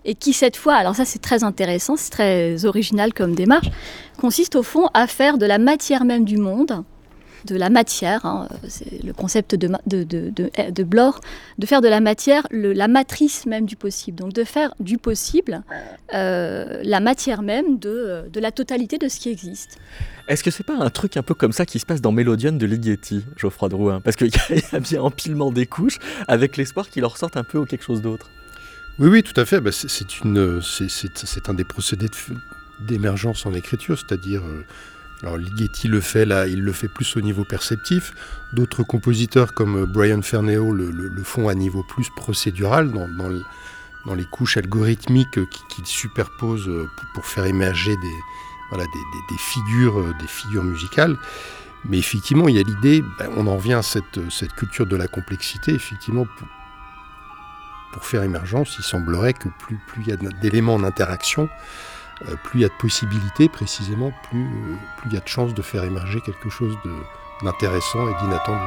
[0.05, 3.67] et qui cette fois, alors ça c'est très intéressant, c'est très original comme démarche,
[4.19, 6.83] consiste au fond à faire de la matière même du monde,
[7.45, 10.31] de la matière, hein, c'est le concept de, de, de,
[10.69, 11.21] de, Blore,
[11.57, 15.63] de faire de la matière la matrice même du possible, donc de faire du possible
[16.13, 19.77] euh, la matière même de, la totalité de ce qui existe.
[20.27, 22.51] Est-ce que c'est pas un truc un peu comme ça qui se passe dans Mélodion
[22.51, 27.05] de Ligeti, Geoffroy Drouin Parce qu'il y, a bien empilement des couches avec l'espoir qu'il
[27.05, 28.29] en ressorte un peu ou quelque chose d'autre.
[28.97, 29.59] Oui, oui, tout à fait.
[29.59, 32.07] Bah, c'est un des procédés
[32.79, 34.65] d'émergence en écriture, c'est-à-dire euh,
[35.23, 38.13] alors Ligeti le fait là, il le fait plus au niveau perceptif.
[38.53, 44.57] D'autres compositeurs comme euh, Brian Ferneo le, font à niveau plus procédural, dans, les couches
[44.57, 51.17] algorithmiques qu'ils superposent euh, pour, faire émerger des, figures, euh, des figures musicales.
[51.87, 54.19] Mais effectivement, il y a l'idée, ben, on en revient à cette,
[54.55, 56.25] culture de la complexité, effectivement,
[57.91, 61.94] pour, faire émergence, il semblerait que plus, plus il y a d'éléments en interaction, euh,
[62.43, 65.53] plus il y a de possibilités précisément, plus, euh, plus il y a de chances
[65.53, 66.75] de faire émerger quelque chose
[67.43, 68.65] d'intéressant et d'inattendu.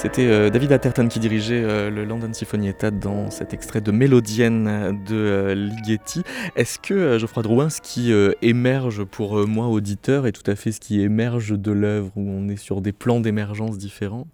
[0.00, 5.02] C'était euh, David Atherton qui dirigeait euh, le London Sinfonietta dans cet extrait de Mélodienne
[5.04, 6.22] de euh, Ligeti.
[6.54, 10.78] Est-ce que, Geoffroy Drouin, ce qui émerge pour moi, auditeur, est tout à fait ce
[10.78, 14.28] qui émerge de l'œuvre, où on est sur des plans d'émergence différents?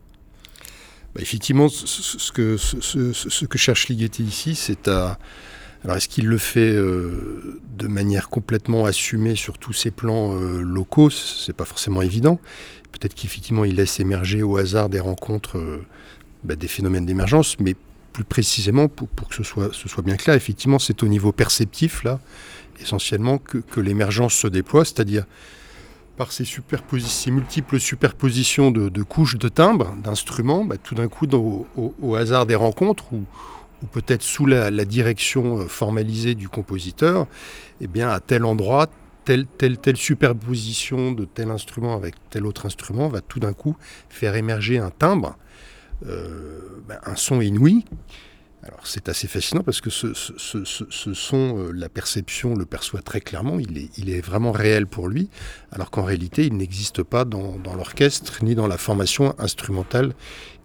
[1.14, 5.18] Bah, Effectivement, ce que, cherche Ligeti ici, c'est à...
[5.82, 11.10] Alors est-ce qu'il le fait de manière complètement assumée sur tous ces plans locaux?
[11.10, 12.38] C'est pas forcément évident.
[12.94, 15.84] Peut-être qu'effectivement, il laisse émerger au hasard des rencontres euh,
[16.44, 17.74] bah, des phénomènes d'émergence, mais
[18.12, 22.20] plus précisément, pour, que ce soit, bien clair, effectivement, c'est au niveau perceptif, là,
[22.80, 25.24] essentiellement, que, l'émergence se déploie, c'est-à-dire
[26.16, 26.44] par ces,
[27.32, 31.26] multiples superpositions de, couches de timbres, d'instruments, bah, tout d'un coup,
[31.76, 33.24] au, hasard des rencontres, ou,
[33.90, 37.26] peut-être sous la, la, direction euh, formalisée du compositeur,
[37.80, 38.88] eh bien, à tel endroit,
[39.24, 43.76] telle, telle, telle superposition de tel instrument avec tel autre instrument va tout d'un coup
[44.08, 45.36] faire émerger un timbre,
[46.06, 47.84] euh, ben, un son inouï.
[48.62, 53.58] Alors c'est assez fascinant parce que ce, son, euh, la perception le perçoit très clairement,
[53.58, 55.28] il est, vraiment réel pour lui,
[55.70, 60.14] alors qu'en réalité il n'existe pas dans, l'orchestre ni dans la formation instrumentale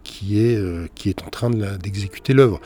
[0.04, 2.62] qui est, euh, qui est en train d'exécuter l'œuvre.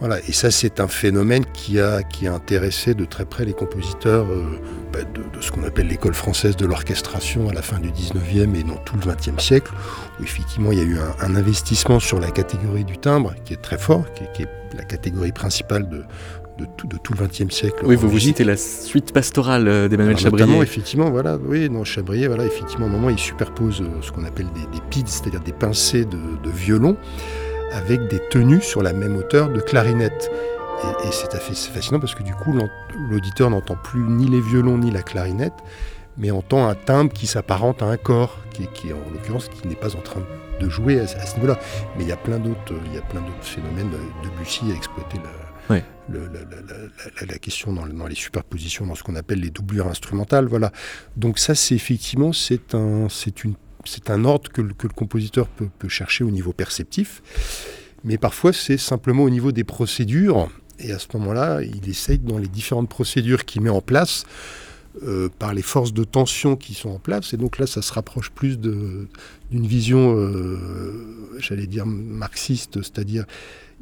[0.00, 3.54] Voilà, et ça c'est un phénomène qui a, qui a intéressé de très près les
[3.54, 4.44] compositeurs euh,
[4.92, 8.62] bah, de, ce qu'on appelle l'école française de l'orchestration à la fin du 19e et
[8.62, 9.72] dans tout le 20e siècle,
[10.20, 13.62] où effectivement il y a eu un, investissement sur la catégorie du timbre qui est
[13.62, 14.04] très fort,
[14.34, 16.04] qui est, la catégorie principale de,
[16.58, 17.78] de tout, de tout, le XXe siècle.
[17.84, 20.44] Oui, vous, vous citez la suite pastorale euh, d'Emmanuel Chabrier.
[20.44, 24.12] Notamment, effectivement, voilà, oui, non, Chabrier, voilà, effectivement, à un moment, il superpose euh, ce
[24.12, 26.98] qu'on appelle des, des pids, c'est-à-dire des pincées de, de violon
[27.72, 30.30] avec des tenues sur la même hauteur de clarinette.
[31.04, 32.54] Et, c'est fascinant parce que du coup,
[33.10, 35.54] l'auditeur n'entend plus ni les violons ni la clarinette,
[36.18, 39.74] mais entend un timbre qui s'apparente à un corps, qui, qui en l'occurrence qui n'est
[39.74, 40.22] pas en train
[40.60, 41.58] de jouer à, ce niveau-là.
[41.96, 43.90] Mais il y a plein d'autres, il y a plein d'autres phénomènes.
[44.22, 45.18] Debussy a exploité
[45.68, 45.80] la,
[47.26, 50.46] la, question dans, dans, les superpositions, dans ce qu'on appelle les doublures instrumentales.
[50.46, 50.72] Voilà.
[51.16, 53.54] Donc ça, c'est effectivement, c'est un, c'est une
[53.86, 57.22] c'est un ordre que, le compositeur peut, chercher au niveau perceptif,
[58.04, 62.38] mais parfois c'est simplement au niveau des procédures, et à ce moment-là, il essaye dans
[62.38, 64.24] les différentes procédures qu'il met en place,
[65.02, 67.92] euh, par les forces de tension qui sont en place, et donc là ça se
[67.92, 69.08] rapproche plus d'une
[69.50, 73.24] vision, euh, j'allais dire, marxiste, c'est-à-dire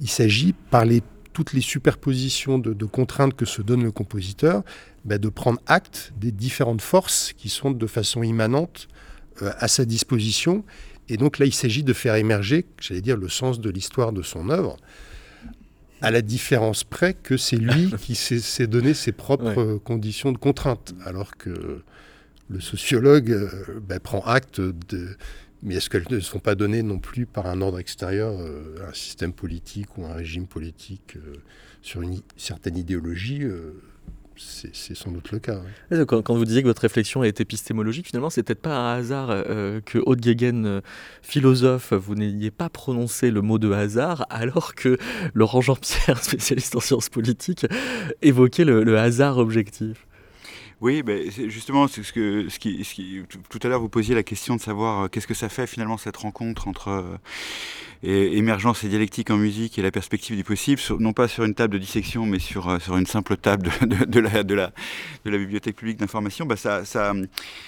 [0.01, 0.85] il s'agit par
[1.35, 4.63] toutes les superpositions de, contraintes que se donne le compositeur,
[5.05, 8.89] bah, de prendre acte des différentes forces qui sont de façon immanente
[9.41, 10.65] à sa disposition.
[11.09, 14.23] Et donc là, il s'agit de faire émerger, j'allais dire, le sens de l'histoire de
[14.23, 14.77] son œuvre,
[16.01, 20.95] à la différence près que c'est lui qui s'est donné ses propres conditions de contrainte,
[21.05, 21.83] alors que
[22.51, 25.17] le sociologue euh, ben, prend acte de...
[25.63, 28.93] Mais est-ce qu'elles ne sont pas données non plus par un ordre extérieur, euh, un
[28.93, 31.17] système politique ou un régime politique
[31.81, 33.45] sur une certaine idéologie
[34.37, 35.61] c'est sans doute le cas.
[36.07, 39.81] Quand, vous disiez que votre réflexion est épistémologique, finalement, c'est peut-être pas un hasard euh,
[39.81, 40.81] que Haute Guéguen, euh,
[41.23, 44.99] philosophe, vous n'ayez pas prononcé le mot de hasard, alors que
[45.35, 47.67] Laurent Jean-Pierre, spécialiste en sciences politiques,
[48.23, 50.07] évoquait le, hasard objectif.
[50.81, 54.15] Oui, ben, justement, c'est ce que, ce qui, ce qui, tout à l'heure vous posiez
[54.15, 57.19] la question de savoir euh, qu'est-ce que ça fait finalement cette rencontre entre
[58.05, 61.55] et émergence et dialectique en musique et la perspective du possible, non pas sur une
[61.55, 64.73] table de dissection, mais sur, euh, sur une simple table de, la, de, la,
[65.25, 67.13] de la bibliothèque publique d'information, bah ça, ça,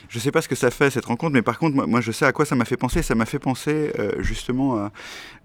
[0.09, 2.12] je ne sais pas ce que ça fait cette rencontre, mais par contre, moi, je
[2.12, 3.03] sais à quoi ça m'a fait penser.
[3.03, 4.91] Ça m'a fait penser euh, justement,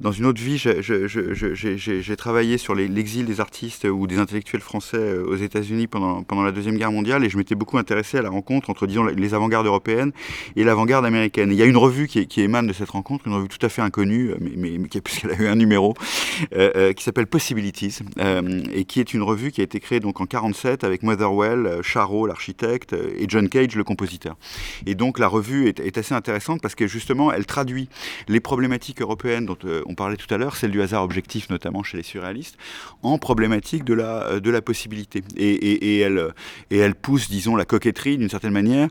[0.02, 5.24] dans une autre vie, j'ai travaillé sur l'exil des artistes ou des intellectuels français euh,
[5.26, 8.30] aux États-Unis pendant, pendant la Deuxième Guerre mondiale, et je m'étais beaucoup intéressé à la
[8.30, 10.12] rencontre entre, disons, les avant-gardes européennes
[10.56, 11.52] et l'avant-garde américaine.
[11.52, 13.82] il y a une revue qui, émane de cette rencontre, une revue tout à fait
[13.82, 15.94] inconnue, mais puisqu'elle a eu un numéro,
[16.54, 20.00] euh, euh, qui s'appelle Possibilities, euh, et qui est une revue qui a été créée
[20.00, 24.36] donc en 47 avec Motherwell, Charot, l'architecte, et John Cage, le compositeur.
[24.86, 27.90] Et donc la revue est, assez intéressante parce que justement, elle traduit
[28.30, 31.98] les problématiques européennes dont on parlait tout à l'heure, celle du hasard objectif notamment chez
[31.98, 32.58] les surréalistes,
[33.04, 35.22] en problématique de la, de la possibilité.
[35.36, 36.30] Et, et, elle,
[36.70, 38.88] et elle pousse, disons, la coquetterie d'une certaine manière,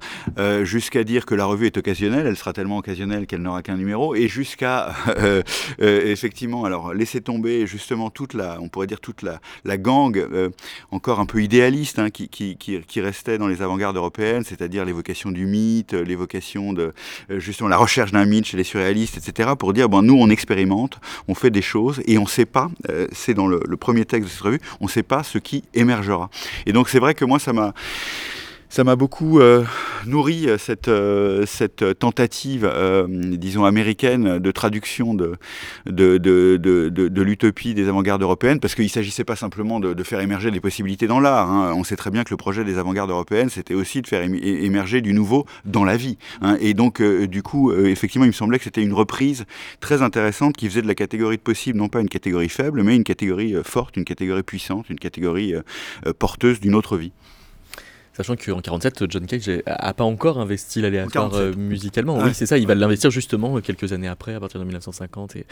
[0.62, 4.14] jusqu'à dire que la revue est occasionnelle, elle sera tellement occasionnelle qu'elle n'aura qu'un numéro,
[4.14, 4.94] et jusqu'à
[5.80, 10.50] effectivement, alors laisser tomber justement toute la, on pourrait dire toute la, la gang, euh,
[10.90, 15.30] encore un peu idéaliste, hein, qui, qui, qui, restait dans les avant-gardes européennes, c'est-à-dire l'évocation
[15.30, 16.92] du mythe, l'évocation de
[17.30, 20.28] euh, justement la recherche d'un mythe chez les surréalistes, etc., pour dire, bon, nous on
[20.28, 22.70] expérimente, on fait des choses et on ne sait pas,
[23.12, 25.64] c'est dans le, le, premier texte de cette revue, on ne sait pas ce qui
[25.74, 26.30] émergera.
[26.66, 27.72] Et donc c'est vrai que moi ça m'a
[28.70, 29.64] ça m'a beaucoup euh,
[30.06, 31.44] nourri euh, cette, euh,
[31.98, 32.72] tentative,
[33.08, 35.36] disons, américaine de traduction de,
[37.22, 41.08] l'utopie des avant-gardes européennes, parce qu'il ne s'agissait pas simplement de, faire émerger des possibilités
[41.08, 41.50] dans l'art.
[41.50, 41.74] Hein.
[41.76, 45.00] On sait très bien que le projet des avant-gardes européennes, c'était aussi de faire émerger
[45.00, 46.16] du nouveau dans la vie.
[46.40, 46.56] Hein.
[46.60, 49.46] Et donc, du coup, effectivement, il me semblait que c'était une reprise
[49.80, 52.94] très intéressante qui faisait de la catégorie de possible, non pas une catégorie faible, mais
[52.94, 55.54] une catégorie forte, une catégorie puissante, une catégorie
[56.18, 57.12] porteuse d'une autre vie.
[58.20, 62.18] Sachant qu'en 47, John Cage n'a pas encore investi l'aléatoire euh, musicalement.
[62.18, 65.36] Oui, c'est ça, il va l'investir justement euh, quelques années après, à partir de 1950.
[65.36, 65.46] Et...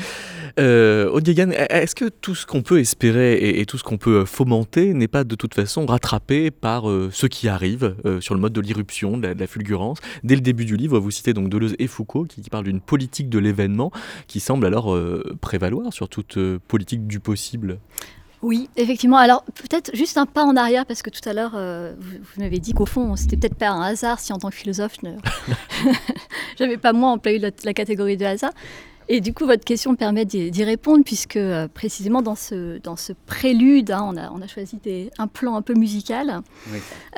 [0.61, 1.19] Euh,
[1.71, 5.25] est-ce que tout ce qu'on peut espérer et, tout ce qu'on peut fomenter n'est pas
[5.25, 9.47] de toute façon rattrapé par ce qui arrive sur le mode de l'irruption, de, la
[9.47, 10.01] fulgurance?
[10.23, 12.83] Dès le début du livre, vous citez donc Deleuze et Foucault qui, qui parlent d'une
[12.83, 13.91] politique de l'événement
[14.27, 14.95] qui semble alors
[15.41, 16.39] prévaloir sur toute
[16.69, 17.79] politique du possible.
[18.43, 19.17] Oui, effectivement.
[19.17, 22.59] Alors peut-être juste un pas en arrière, parce que tout à l'heure, euh, vous, m'avez
[22.59, 26.77] dit qu'au fond, c'était peut-être pas un hasard si en tant que philosophe, je n'avais
[26.79, 28.53] pas moi employé la, la, catégorie de hasard.
[29.11, 32.97] Et du coup, votre question me permet d'y répondre, puisque euh, précisément dans ce, dans
[32.97, 34.79] ce prélude, hein, on, a, on, a, choisi
[35.17, 36.43] un plan un peu musical,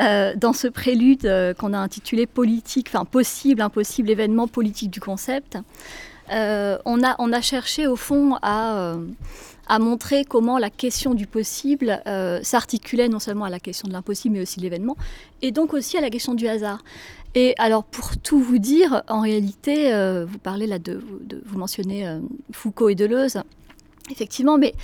[0.01, 5.59] euh, dans ce prélude qu'on a intitulé Politique, enfin possible, impossible, événement politique du concept,
[6.31, 8.95] on, a, on a cherché au fond à
[9.71, 13.93] a montré comment la question du possible euh, s'articulait non seulement à la question de
[13.93, 14.97] l'impossible, mais aussi de l'événement,
[15.43, 16.83] et donc aussi à la question du hasard.
[17.37, 21.01] Et alors, pour tout vous dire, en réalité, euh, vous parlez là de,
[21.47, 22.19] vous mentionnez euh,
[22.51, 23.41] Foucault et Deleuze,
[24.11, 24.75] effectivement, mais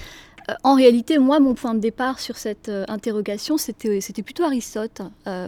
[0.63, 5.03] en réalité, moi, mon point de départ sur cette interrogation, c'était, plutôt Aristote,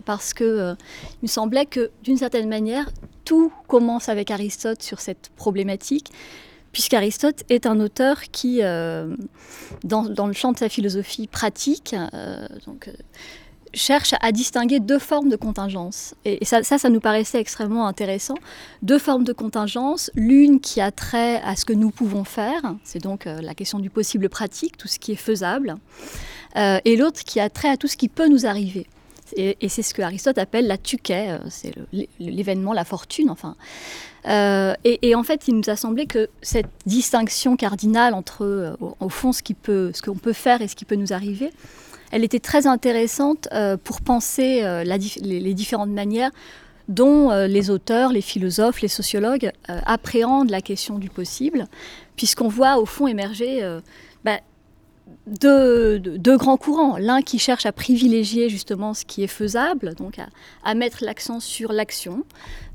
[0.04, 0.74] parce que
[1.12, 2.90] il me semblait que, d'une certaine manière,
[3.24, 6.10] tout commence avec Aristote sur cette problématique,
[6.72, 9.14] puisqu'Aristote est un auteur qui, euh,
[9.84, 12.92] dans, le champ de sa philosophie pratique, euh, euh,
[13.74, 16.14] cherche à distinguer deux formes de contingence.
[16.24, 18.36] Et, ça, ça, nous paraissait extrêmement intéressant.
[18.82, 23.02] Deux formes de contingence, l'une qui a trait à ce que nous pouvons faire, c'est
[23.02, 25.76] donc la question du possible pratique, tout ce qui est faisable,
[26.56, 28.86] et l'autre qui a trait à tout ce qui peut nous arriver.
[29.36, 31.74] Et, c'est ce que Aristote appelle la tuquet, c'est
[32.18, 33.54] l'événement, la fortune, enfin.
[34.28, 39.08] Euh, et, en fait, il nous a semblé que cette distinction cardinale entre, euh, au,
[39.08, 39.42] fond, ce
[40.02, 41.50] qu'on peut, faire et ce qui peut nous arriver,
[42.10, 46.30] elle était très intéressante euh, pour penser les, différentes manières
[46.88, 51.66] dont les auteurs, les philosophes, les sociologues appréhendent la question du possible,
[52.16, 53.62] puisqu'on voit au fond émerger
[54.24, 54.38] bah,
[55.26, 56.96] deux, grands courants.
[56.96, 60.16] L'un qui cherche à privilégier justement ce qui est faisable, donc
[60.64, 62.24] à mettre l'accent sur l'action,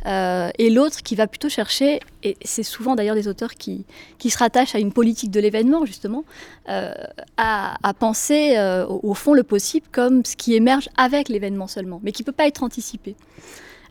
[0.05, 3.85] euh, et l'autre qui va plutôt chercher, et c'est souvent d'ailleurs des auteurs qui,
[4.17, 6.25] qui, se rattachent à une politique de l'événement justement,
[6.69, 6.93] euh,
[7.37, 12.11] à, penser euh, au, fond le possible comme ce qui émerge avec l'événement seulement, mais
[12.11, 13.15] qui ne peut pas être anticipé.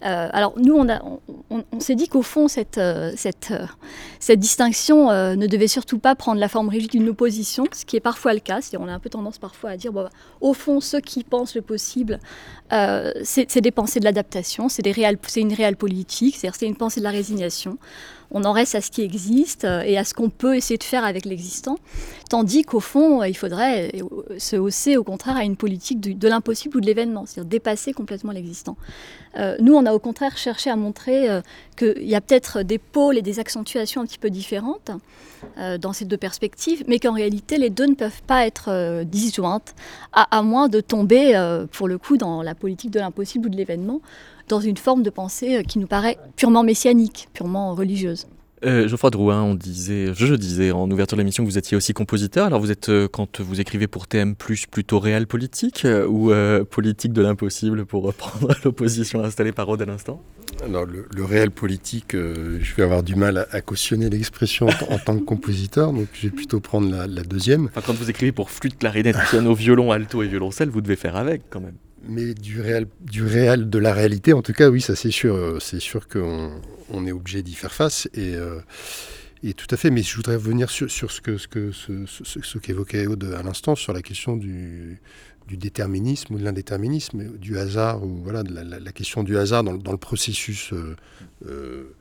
[0.04, 0.84] Euh, alors nous,
[1.50, 3.12] on, s'est dit qu'au fond, cette, euh,
[3.50, 8.00] euh, distinction ne devait surtout pas prendre la forme rigide d'une opposition, ce qui est
[8.00, 8.60] parfois le cas.
[8.78, 9.92] On a un peu tendance parfois à dire,
[10.40, 12.18] au fond, ceux qui pensent le possible,
[13.22, 17.78] c'est des pensées de l'adaptation, c'est une réelle politique, c'est une pensée de la résignation
[18.32, 20.84] on en reste à ce qui existe euh, et à ce qu'on peut essayer de
[20.84, 21.78] faire avec l'existant,
[22.28, 26.78] tandis qu'au fond, il faudrait euh, se hausser au contraire à une politique de, l'impossible
[26.78, 28.76] ou de l'événement, c'est-à-dire dépasser complètement l'existant.
[29.38, 31.28] Euh, nous, on a au contraire cherché à montrer
[31.76, 34.90] qu'il y a peut-être des pôles et des accentuations un petit peu différentes
[35.56, 39.74] dans ces deux perspectives, mais qu'en réalité, les deux ne peuvent pas être disjointes,
[40.12, 41.34] à, moins de tomber,
[41.72, 44.00] pour le coup, dans la politique de l'impossible ou de l'événement,
[44.52, 48.26] dans une forme de pensée euh, qui nous paraît purement messianique, purement religieuse.
[48.66, 51.94] Euh, Geoffroy Drouin, on disait, je, disais en ouverture de l'émission que vous étiez aussi
[51.94, 52.46] compositeur.
[52.46, 54.34] Alors vous êtes, euh, quand vous écrivez pour TM+,
[54.70, 56.30] plutôt réel politique ou
[56.70, 60.22] politique de l'impossible pour reprendre l'opposition installée par Rode à l'instant?
[60.62, 65.24] Alors le, réel politique, je vais avoir du mal à, cautionner l'expression en, tant que
[65.24, 67.64] compositeur, donc je vais plutôt prendre la, deuxième.
[67.64, 71.16] Enfin, quand vous écrivez pour flûte, clarinette, piano, violon, alto et violoncelle, vous devez faire
[71.16, 71.74] avec quand même
[72.08, 75.58] mais du réel, du réel, de la réalité, en tout cas, oui, ça c'est sûr.
[75.60, 76.50] C'est sûr qu'on
[76.92, 78.08] on est obligé d'y faire face.
[78.14, 78.60] Et, euh,
[79.42, 79.90] et, tout à fait.
[79.90, 83.74] Mais je voudrais revenir sur, ce que ce que ce, ce, qu'évoquait Aude à l'instant
[83.74, 85.00] sur la question du,
[85.48, 89.92] du déterminisme ou de l'indéterminisme, du hasard ou voilà la, question du hasard dans, dans
[89.92, 90.96] le processus euh,
[91.46, 91.94] euh,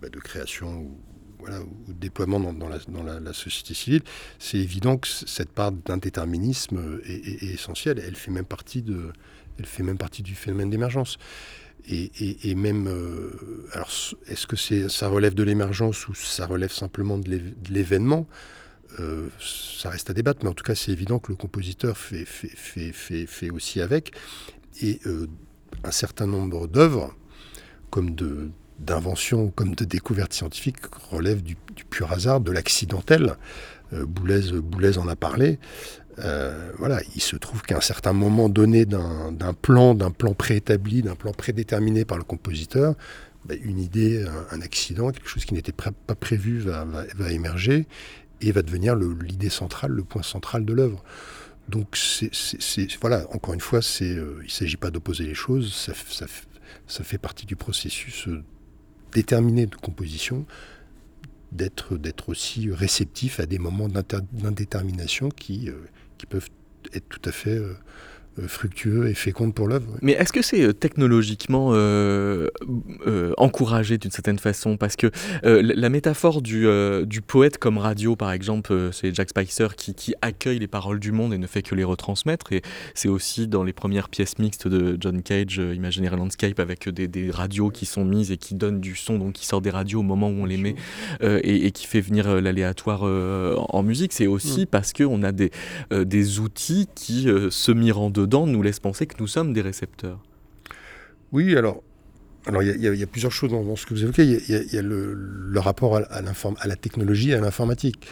[0.00, 1.00] bah, de création ou,
[1.38, 2.68] voilà, ou de déploiement dans, dans,
[3.02, 4.02] la, société civile,
[4.38, 8.02] c'est évident que cette part d'indéterminisme est, est, essentielle.
[8.04, 9.12] Elle fait même partie de,
[9.58, 11.18] elle fait même partie du phénomène d'émergence.
[11.88, 13.90] Et, même, euh, alors,
[14.26, 17.40] est-ce que ça relève de l'émergence ou ça relève simplement de
[17.70, 18.26] l'événement?
[18.98, 22.24] Euh, Ça reste à débattre, mais en tout cas, c'est évident que le compositeur fait,
[22.24, 24.12] fait, fait, fait aussi avec.
[24.82, 25.28] Et euh,
[25.84, 27.14] un certain nombre d'œuvres,
[27.90, 31.56] comme de d'inventions comme de découvertes scientifiques relèvent du,
[31.88, 33.36] pur hasard, de l'accidentel.
[33.92, 35.58] Euh, Boulez, en a parlé.
[36.18, 41.02] Euh, voilà, il se trouve qu'à un certain moment donné d'un plan, d'un plan préétabli,
[41.02, 42.94] d'un plan prédéterminé par le compositeur,
[43.44, 46.86] bah, une idée, un, accident, quelque chose qui n'était pas prévu va,
[47.30, 47.86] émerger
[48.40, 51.02] et va devenir l'idée centrale, le point central de l'œuvre.
[51.68, 55.92] Donc, c'est, voilà, encore une fois, euh, il ne s'agit pas d'opposer les choses, ça,
[56.86, 58.44] ça, fait partie du processus euh,
[59.12, 60.46] déterminé de composition,
[61.50, 65.74] d'être, d'être aussi réceptif à des moments d'indétermination qui, euh,
[66.18, 66.48] qui peuvent
[66.92, 67.74] être tout à fait euh,
[68.46, 69.86] fructueux et féconde pour l'œuvre.
[70.02, 72.48] Mais est-ce que c'est euh, technologiquement euh,
[73.36, 74.76] encouragé d'une certaine façon?
[74.76, 75.10] Parce que
[75.42, 76.66] la métaphore du,
[77.06, 81.12] du, poète comme radio, par exemple, c'est Jack Spicer qui, qui, accueille les paroles du
[81.12, 82.52] monde et ne fait que les retransmettre.
[82.52, 82.62] Et
[82.94, 87.30] c'est aussi dans les premières pièces mixtes de John Cage, Imaginary Landscape, avec des, des,
[87.30, 90.04] radios qui sont mises et qui donnent du son, donc qui sort des radios au
[90.04, 90.74] moment où on les met
[91.20, 94.12] et, et, qui fait venir l'aléatoire en musique.
[94.12, 94.66] C'est aussi mm.
[94.66, 95.50] parce qu'on a des,
[95.90, 97.72] des outils qui se
[98.26, 100.22] nous laisse penser que nous sommes des récepteurs.
[101.32, 101.82] Oui, alors
[102.46, 104.22] alors, il y, a plusieurs choses dans, ce que vous évoquez.
[104.22, 108.06] Il y, a, le, rapport à, à, la technologie et à l'informatique.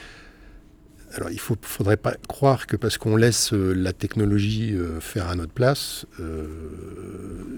[1.13, 5.29] Alors, il ne faudrait pas croire que parce qu'on laisse euh, la technologie euh, faire
[5.29, 6.47] à notre place, euh,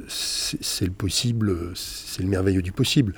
[0.08, 3.14] c'est le possible, c'est le merveilleux du possible.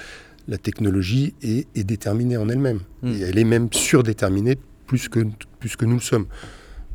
[0.46, 2.80] La technologie est, déterminée en elle-même.
[3.02, 3.12] Hmm.
[3.12, 5.26] Et elle est même surdéterminée plus que,
[5.58, 6.26] plus que nous le sommes.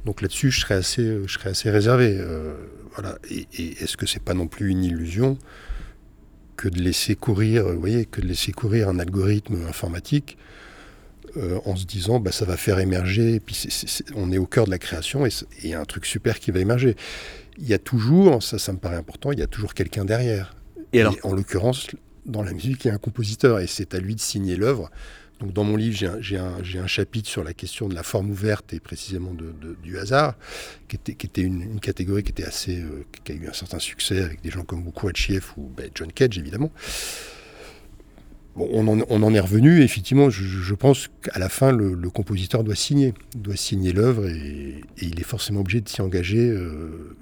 [0.05, 2.17] Donc là-dessus, je serais assez, euh, je serais assez réservé.
[2.19, 2.55] Euh,
[2.93, 3.17] voilà.
[3.29, 3.47] Et,
[3.81, 5.37] est-ce que c'est pas non plus une illusion
[6.57, 10.37] que de laisser courir, vous voyez, que de laisser courir un algorithme informatique
[11.35, 13.35] euh, en se disant, bah, ça va faire émerger.
[13.35, 13.67] Et puis
[14.15, 15.29] on est au cœur de la création et
[15.63, 16.95] il y a un truc super qui va émerger.
[17.57, 20.55] Il y a toujours, ça, ça me paraît important, il y a toujours quelqu'un derrière.
[20.91, 21.87] Et, alors en l'occurrence,
[22.25, 24.91] dans la musique, il y a un compositeur et c'est à lui de signer l'œuvre
[25.51, 29.31] dans mon livre, j'ai un, chapitre sur la question de la forme ouverte et précisément
[29.83, 30.35] du hasard,
[30.87, 34.83] qui était, une, catégorie euh, qui a eu un certain succès avec des gens comme
[35.13, 36.71] Chieff ou ben, John Cage évidemment.
[38.55, 43.55] on, en, est revenu, effectivement, je, pense qu'à la fin, le, compositeur doit signer, doit
[43.55, 47.15] signer l'œuvre et, il est forcément obligé de s'y engager euh,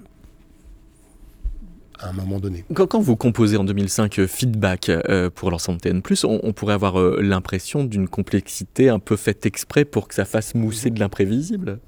[2.02, 2.64] à un moment donné.
[2.74, 7.00] Quand, vous composez en 2005 euh, Feedback euh, pour l'ensemble TN+, on, on pourrait avoir
[7.00, 11.78] euh, l'impression d'une complexité un peu faite exprès pour que ça fasse mousser de l'imprévisible.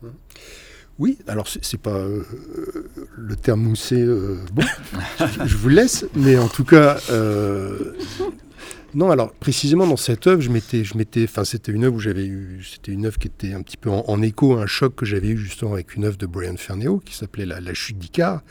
[0.99, 2.05] Oui, alors c'est pas
[3.17, 4.07] le terme mousser.
[4.53, 4.63] bon,
[5.45, 6.99] je, vous laisse, mais en tout cas,
[8.95, 9.11] non.
[9.11, 12.27] Alors précisément dans cette œuvre, je m'étais, je m'étais, enfin c'était une œuvre où j'avais
[12.27, 15.05] eu, c'était une œuvre qui était un petit peu en, écho à un choc que
[15.05, 18.43] j'avais eu justement avec une œuvre de Brian Ferneo qui s'appelait la, la, chute d'Icar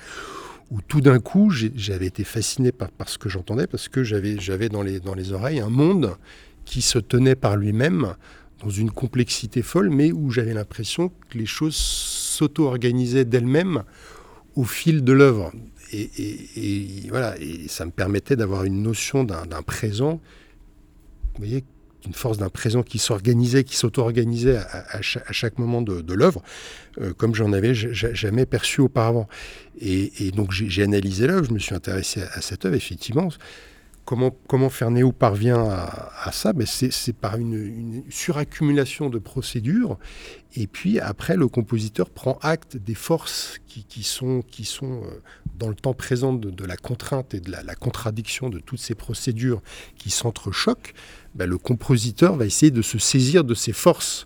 [0.74, 4.82] où tout d'un coup, j'avais été fasciné par, ce que j'entendais, parce que j'avais dans
[4.82, 6.16] les, dans les oreilles un monde
[6.66, 8.16] qui se tenait par lui-même
[8.64, 13.84] dans une complexité folle, mais où j'avais l'impression que les choses s'auto-organisaient d'elles-mêmes
[14.56, 15.52] au fil de l'œuvre.
[15.92, 20.22] Et, voilà, et ça me permettait d'avoir une notion d'un présent,
[21.36, 21.64] vous voyez,
[22.06, 26.42] une force d'un présent qui s'organisait, qui s'auto-organisait à, chaque moment de, l'œuvre,
[27.02, 29.28] euh, comme j'en avais jamais perçu auparavant.
[29.80, 33.30] Et, donc j'ai analysé l'œuvre, je me suis intéressé à, cette œuvre, effectivement.
[34.06, 36.52] Comment, comment Fernéo parvient à, ça?
[36.52, 39.98] Ben C'est par une, suraccumulation de procédures.
[40.56, 45.22] Et puis après, le compositeur prend acte des forces qui, sont, qui sont euh,
[45.64, 49.62] dans le temps présent de, la contrainte et de la, contradiction de toutes ces procédures
[49.98, 50.94] qui s'entrechoquent.
[51.36, 54.26] Ben, le compositeur va essayer de se saisir de ces forces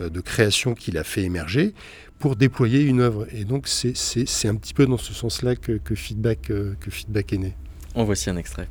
[0.00, 1.72] euh, de création qu'il a fait émerger
[2.18, 3.28] pour déployer une œuvre.
[3.32, 7.38] Et donc c'est un petit peu dans ce sens-là que, feedback, euh, que Feedback est
[7.38, 7.54] né.
[7.94, 8.66] En voici un extrait.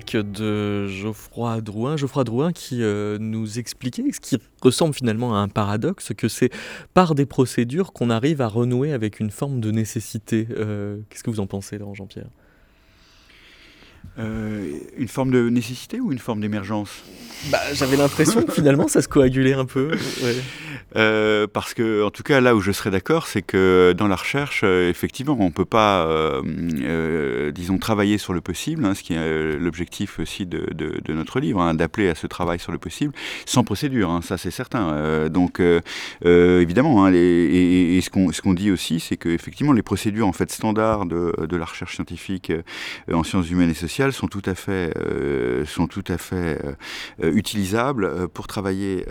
[0.00, 1.96] De Geoffroy Drouin.
[1.96, 6.50] Geoffroy Drouin qui nous expliquait ce qui ressemble finalement à un paradoxe, que c'est
[6.94, 10.46] par des procédures qu'on arrive à renouer avec une forme de nécessité.
[10.46, 12.28] Qu'est-ce que vous en pensez, Laurent Jean-Pierre?
[14.18, 17.02] Euh, une forme de nécessité ou une forme d'émergence?
[17.50, 19.90] Bah, J'avais l'impression que finalement ça se coagulait un peu.
[20.94, 24.16] Euh, parce que, en tout cas, là où je serais d'accord, c'est que dans la
[24.16, 26.06] recherche, euh, effectivement, on ne peut pas,
[27.52, 30.66] disons, travailler sur le possible, hein, ce qui est l'objectif aussi de,
[31.08, 33.14] notre livre, hein, d'appeler à ce travail sur le possible,
[33.46, 35.30] sans procédure, hein, ça c'est certain.
[35.30, 35.62] donc,
[36.22, 41.56] évidemment, et, ce qu'on dit aussi, c'est qu'effectivement, les procédures en fait standards de, de
[41.56, 42.52] la recherche scientifique
[43.10, 46.58] en sciences humaines et sociales sont tout à fait, euh, sont tout à fait
[47.22, 49.04] euh, utilisables euh, pour travailler,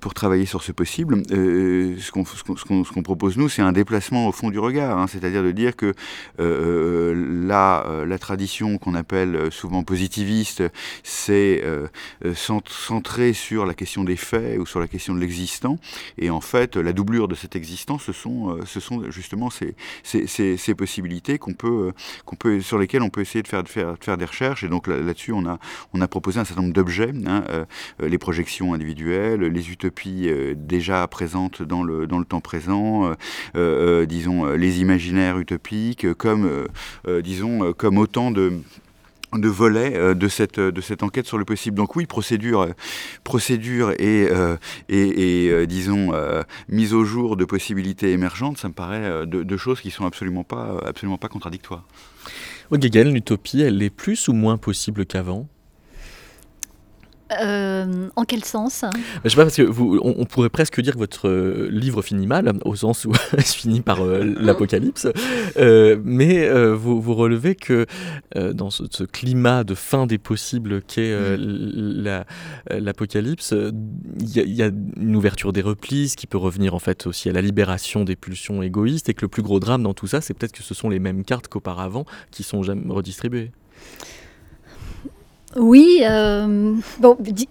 [0.00, 1.22] pour travailler sur ce possible.
[1.28, 5.76] ce qu'on propose nous, c'est un déplacement au fond du regard, hein, c'est-à-dire de dire
[5.76, 5.94] que
[6.38, 10.62] la, la tradition qu'on appelle souvent positiviste,
[11.02, 11.62] c'est
[12.34, 15.78] centré sur la question des faits ou sur la question de l'existant,
[16.18, 20.26] et en fait, la doublure de cet existant, ce sont, ce sont justement ces, ces,
[20.26, 21.92] ces, possibilités qu'on peut,
[22.24, 24.64] qu'on peut, sur lesquelles on peut essayer de faire, faire des recherches.
[24.64, 25.58] Et donc là-dessus, on a,
[25.92, 27.64] on a proposé un certain nombre d'objets, hein, euh,
[28.02, 33.12] euh, les projections individuelles, les utopies euh, déjà présentes dans le, dans le temps présent,
[33.54, 36.66] disons les imaginaires utopiques, comme,
[37.22, 38.52] disons, comme autant de
[39.34, 41.76] de volets de cette de cette enquête sur le possible.
[41.76, 42.68] Donc oui, procédure
[43.24, 44.28] procédure et
[44.88, 46.12] et, disons
[46.68, 50.44] mise au jour de possibilités émergentes, ça me paraît deux de choses qui sont absolument
[50.44, 51.84] pas absolument pas contradictoires.
[52.70, 52.76] Au
[53.14, 55.48] l'utopie, elle est plus ou moins possible qu'avant?
[57.40, 58.84] Euh, en quel sens?
[59.24, 62.26] Je sais pas, parce que vous, on, pourrait presque dire que votre euh, livre finit
[62.26, 65.06] mal, au sens où il finit par euh, l'apocalypse,
[65.56, 67.86] mais vous, vous, relevez que
[68.34, 72.24] dans ce, climat de fin des possibles qu'est mm.
[72.70, 73.54] l'apocalypse,
[74.20, 77.32] il y, a une ouverture des replis, ce qui peut revenir en fait aussi à
[77.32, 80.34] la libération des pulsions égoïstes, et que le plus gros drame dans tout ça, c'est
[80.34, 83.50] peut-être que ce sont les mêmes cartes qu'auparavant qui sont jamais redistribuées.
[85.56, 86.74] Oui, euh,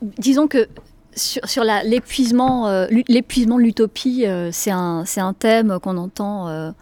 [0.02, 0.68] disons que
[1.16, 6.74] sur, l'épuisement, euh, l'épuisement de l'utopie, euh, c'est un, thème qu'on entend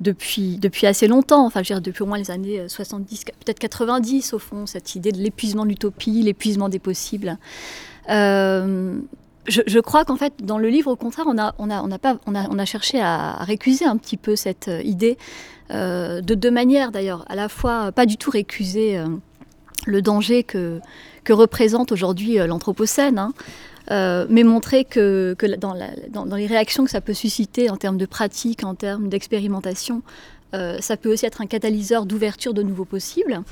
[0.00, 3.58] depuis, depuis assez longtemps, enfin, je veux dire, depuis au moins les années 70, peut-être
[3.60, 7.38] 90 au fond, cette idée de l'épuisement de l'utopie, l'épuisement des possibles.
[8.08, 13.96] Je, crois qu'en fait, dans le livre, au contraire, on a cherché à, récuser un
[13.96, 15.18] petit peu cette idée,
[15.70, 19.00] de deux manières d'ailleurs, à la fois pas du tout récuser
[19.86, 20.80] le danger que,
[21.28, 23.18] représente aujourd'hui euh, l'Anthropocène.
[23.18, 23.34] Hein.
[23.90, 25.76] Euh, mais montrer que, dans,
[26.10, 30.02] dans, les réactions que ça peut susciter en termes de pratique, en termes d'expérimentation,
[30.54, 33.42] euh, ça peut aussi être un catalyseur d'ouverture de nouveaux possibles.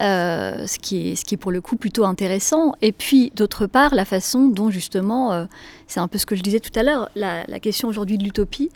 [0.00, 2.72] Euh, ce, qui est, ce qui est pour le coup plutôt intéressant.
[2.80, 5.44] Et puis, d'autre part, la façon dont justement, euh,
[5.86, 8.70] c'est un peu ce que je disais tout à l'heure, la, question aujourd'hui de l'utopie,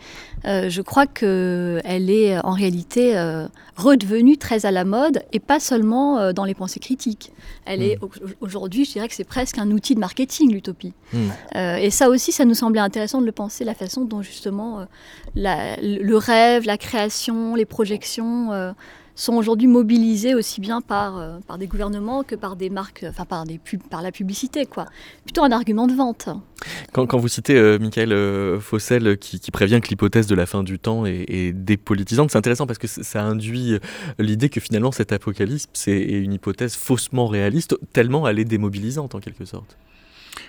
[0.44, 3.18] euh, je crois qu'elle est en réalité
[3.76, 7.32] redevenue très à la mode, et pas seulement dans les pensées critiques.
[7.64, 8.32] Elle est hmm.
[8.40, 10.92] aujourd'hui, je dirais que c'est presque un outil de marketing, l'utopie.
[11.14, 11.30] Hmm.
[11.54, 14.86] et ça aussi, ça nous semblait intéressant de le penser, la façon dont justement
[15.34, 18.74] le rêve, la création, les projections
[19.16, 23.24] sont aujourd'hui mobilisés aussi bien par, euh, par des gouvernements que par des marques, enfin
[23.24, 23.58] par, des
[23.90, 24.86] par la publicité, quoi.
[25.24, 26.28] Plutôt un argument de vente.
[26.92, 30.62] Quand, vous citez euh, Michael euh, Fossel qui, qui, prévient que l'hypothèse de la fin
[30.62, 33.78] du temps est, est dépolitisante, c'est intéressant parce que ça induit
[34.18, 39.20] l'idée que finalement cet apocalypse est une hypothèse faussement réaliste, tellement elle est démobilisante en
[39.20, 39.76] quelque sorte.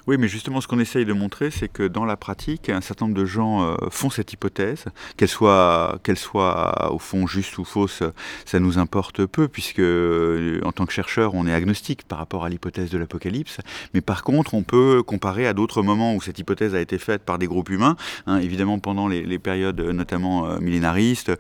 [0.08, 3.06] Oui, mais justement, ce qu'on essaye de montrer, c'est que dans la pratique, un certain
[3.06, 4.86] nombre de gens euh, font cette hypothèse,
[5.18, 8.04] qu'elle soit, soit au fond juste ou fausse,
[8.46, 12.46] ça nous importe peu, puisque euh, en tant que chercheur, on est agnostique par rapport
[12.46, 13.58] à l'hypothèse de l'apocalypse.
[13.94, 17.24] Mais par contre, on peut comparer à d'autres moments où cette hypothèse a été faite
[17.24, 21.32] par des groupes humains, hein, évidemment pendant les, périodes notamment euh, millénaristes,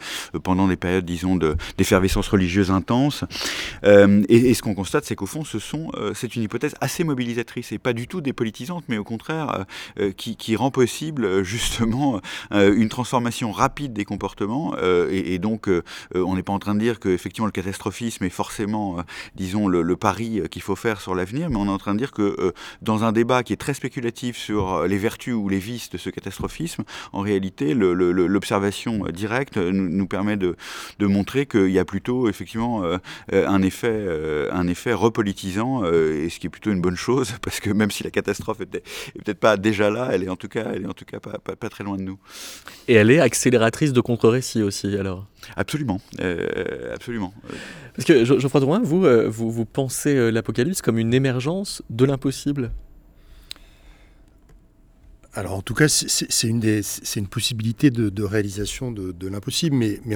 [0.43, 1.36] pendant des périodes, disons,
[1.78, 3.24] d'effervescence religieuse intense.
[3.84, 7.78] et, ce qu'on constate, c'est qu'au fond, ce sont, c'est une hypothèse assez mobilisatrice et
[7.78, 8.34] pas du tout des
[8.88, 9.65] mais au contraire
[9.99, 12.21] euh, euh, qui, rend possible euh, justement
[12.51, 14.75] une transformation rapide des comportements.
[15.09, 15.69] Et, donc,
[16.15, 18.97] on n'est pas en train de dire que effectivement le catastrophisme est forcément,
[19.35, 22.11] disons, le, pari qu'il faut faire sur l'avenir, mais on est en train de dire
[22.11, 25.97] que dans un débat qui est très spéculatif sur les vertus ou les vices de
[25.97, 26.83] ce catastrophisme,
[27.13, 30.55] en réalité, l'observation directe nous, permet de,
[30.99, 32.83] montrer qu'il y a plutôt effectivement
[33.31, 34.07] un effet,
[34.51, 38.03] un effet repolitisant, et ce qui est plutôt une bonne chose, parce que même si
[38.03, 40.88] la catastrophe catastrophe est peut-être pas déjà là, elle est en tout cas, elle est
[40.88, 42.19] en tout cas pas, pas, très loin de nous.
[42.88, 45.28] Et elle est accélératrice de contre-récits aussi, alors?
[45.55, 47.34] Absolument, euh, absolument.
[47.95, 52.05] Parce que Geoffroy Drouin, vous, euh, vous, vous pensez euh, l'apocalypse comme une émergence de
[52.05, 52.71] l'impossible?
[55.34, 60.15] Alors en tout cas, c'est une, une, possibilité de, réalisation de, l'impossible, mais, mais,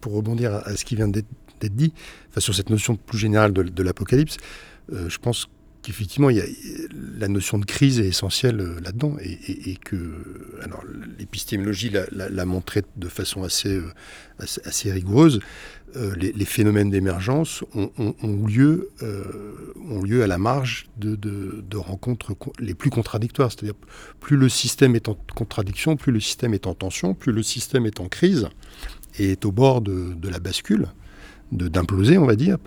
[0.00, 1.26] pour rebondir à, ce qui vient d'être
[1.60, 1.92] dit,
[2.38, 4.38] sur cette notion plus générale de, l'apocalypse,
[4.90, 5.48] je pense
[5.84, 6.44] qu'effectivement, il y a,
[7.18, 9.96] la notion de crise est essentielle euh, là-dedans et, que
[11.18, 13.92] l'épistémologie l'a montré de façon assez, euh,
[14.38, 15.40] assez, rigoureuse.
[15.96, 18.90] Euh, les, phénomènes d'émergence ont, lieu,
[19.88, 23.52] ont lieu à la marge de, de, rencontres les plus contradictoires.
[23.52, 23.76] C'est-à-dire,
[24.18, 27.86] plus le système est en contradiction, plus le système est en tension, plus le système
[27.86, 28.48] est en crise
[29.18, 30.88] et est au bord de, de la bascule,
[31.52, 32.58] d'imploser, on va dire,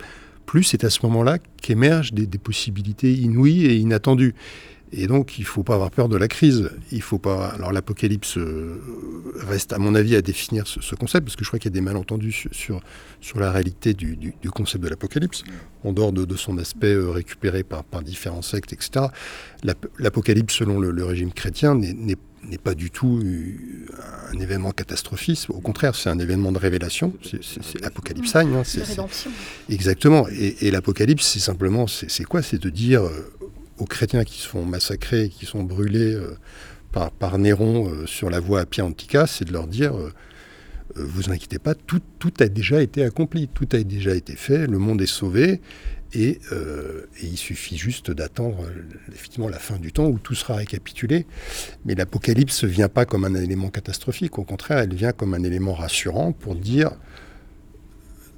[0.48, 4.34] plus c'est à ce moment-là qu'émergent des, possibilités inouïes et inattendues.
[4.90, 6.70] Et donc, il ne faut pas avoir peur de la crise.
[6.90, 7.48] Il faut pas.
[7.48, 8.80] Alors, l'apocalypse euh,
[9.46, 11.78] reste, à mon avis, à définir ce, concept, parce que je crois qu'il y a
[11.78, 12.80] des malentendus sur,
[13.20, 15.44] sur, la réalité du, concept de l'apocalypse,
[15.84, 19.08] en dehors de, son aspect euh, récupéré par, par, différents sectes, etc.
[19.98, 22.16] L'apocalypse, selon le, régime chrétien, n'est
[22.62, 25.46] pas du tout euh, un événement catastrophique.
[25.48, 27.12] Au contraire, c'est un événement de révélation.
[27.22, 28.34] C'est l'apocalypse.
[28.36, 28.62] Hein,
[29.68, 30.26] Exactement.
[30.28, 32.42] Et, et l'apocalypse, c'est simplement, c'est quoi?
[32.42, 33.02] C'est de dire
[33.78, 36.36] aux chrétiens qui se font massacrer, qui sont brûlés euh,
[36.92, 40.12] par, par, Néron euh, sur la voie à Pia Antica, c'est de leur dire euh,
[40.94, 44.78] vous inquiétez pas, tout, tout, a déjà été accompli, tout a déjà été fait, le
[44.78, 45.60] monde est sauvé,
[46.14, 48.64] et, et il suffit juste d'attendre
[49.12, 51.26] effectivement la fin du temps où tout sera récapitulé.
[51.84, 55.42] Mais l'Apocalypse ne vient pas comme un élément catastrophique, au contraire, elle vient comme un
[55.42, 56.92] élément rassurant pour dire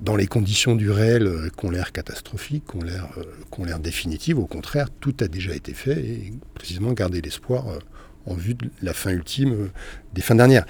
[0.01, 4.39] dans les conditions du réel euh, qu'on l'air catastrophiques, qu'on l'air euh, l'air définitives.
[4.39, 7.79] Au contraire, tout a déjà été fait et précisément garder l'espoir euh,
[8.27, 9.71] en vue de la fin ultime
[10.15, 10.67] des fins dernières.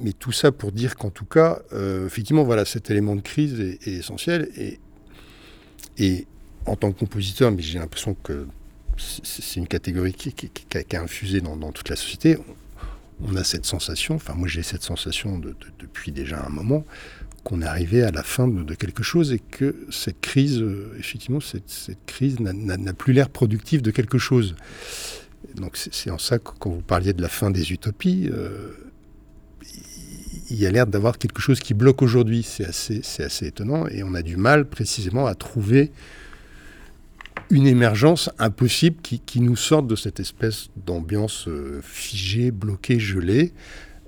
[0.00, 1.60] Mais tout ça pour dire qu'en tout cas,
[2.06, 4.48] effectivement, voilà, cet élément de crise est, essentiel.
[4.56, 4.78] Et,
[5.98, 6.26] et,
[6.66, 8.46] en tant que compositeur, mais j'ai l'impression que
[8.96, 12.38] c'est une catégorie qui, qui, a, infusé dans, toute la société,
[13.20, 15.40] on a cette sensation, enfin moi j'ai cette sensation
[15.78, 16.84] depuis déjà un moment,
[17.44, 21.40] qu'on est arrivé à la fin de, quelque chose et que cette crise, euh, effectivement,
[21.40, 24.56] cette, crise n'a plus l'air productive de quelque chose.
[25.56, 28.72] Donc c'est en ça que quand vous parliez de la fin des utopies, euh,
[30.54, 32.42] il y a l'air d'avoir quelque chose qui bloque aujourd'hui.
[32.44, 35.90] C'est assez, assez étonnant et on a du mal précisément à trouver
[37.50, 43.52] une émergence impossible qui, nous sorte de cette espèce d'ambiance euh, figée, bloquée, gelée.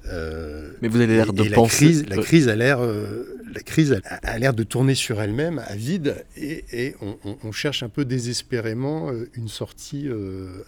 [0.08, 2.04] Euh, mais vous avez l'air de penser.
[2.08, 6.24] La crise, a l'air, euh, la crise a, l'air de tourner sur elle-même à vide,
[6.36, 6.94] et,
[7.42, 10.08] on, cherche un peu désespérément euh, une sortie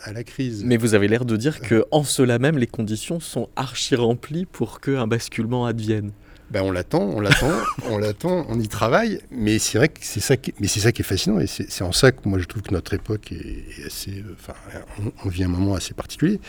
[0.03, 0.65] à la crise.
[0.65, 4.47] Mais vous avez l'air de dire que en cela même, les conditions sont archi remplies
[4.47, 6.13] pour qu'un basculement advienne.
[6.51, 7.53] Ben on l'attend, on l'attend,
[7.91, 10.93] on l'attend, on y travaille, mais c'est vrai que c'est ça, qui, mais c'est ça
[10.93, 13.85] qui est fascinant, et c'est, en ça que moi je trouve que notre époque est,
[13.85, 14.55] assez, enfin,
[14.99, 16.41] on, on vit un moment assez particulier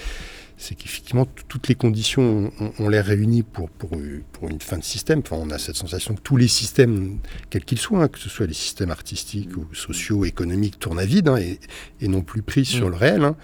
[0.59, 3.91] c'est qu'effectivement, toutes les conditions, on, les réunit pour, pour,
[4.33, 5.19] pour, une fin de système.
[5.19, 8.27] Enfin, on a cette sensation que tous les systèmes, quels qu'ils soient, hein, que ce
[8.27, 11.61] soit les systèmes artistiques ou sociaux, économiques, tournent à vide hein, et,
[12.01, 12.89] et non plus pris sur mm.
[12.89, 13.23] le réel.
[13.23, 13.37] Hein.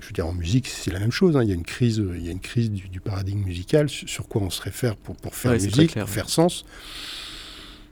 [0.00, 1.38] Je veux dire, en musique, c'est la même chose.
[1.42, 4.40] Il y a une crise, il y a une crise du, paradigme musical, sur, quoi
[4.40, 6.64] on se réfère pour, pour faire musique, pour faire sens.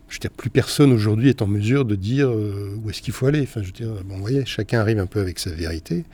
[0.08, 3.12] Je veux dire, plus personne aujourd'hui est en mesure de dire euh, où est-ce qu'il
[3.12, 3.42] faut aller.
[3.42, 6.04] Enfin, je veux dire, bon, vous voyez, chacun arrive un peu avec sa vérité.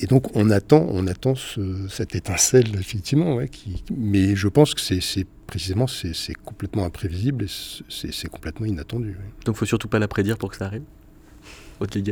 [0.00, 1.34] Et donc on attend, on attend
[1.88, 3.38] cette étincelle effectivement,
[3.94, 7.48] mais je pense que c'est précisément c'est complètement imprévisible et
[7.88, 9.18] c'est complètement inattendu.
[9.44, 10.82] Donc il faut surtout pas la prédire pour que ça arrive.
[11.80, 11.98] Haute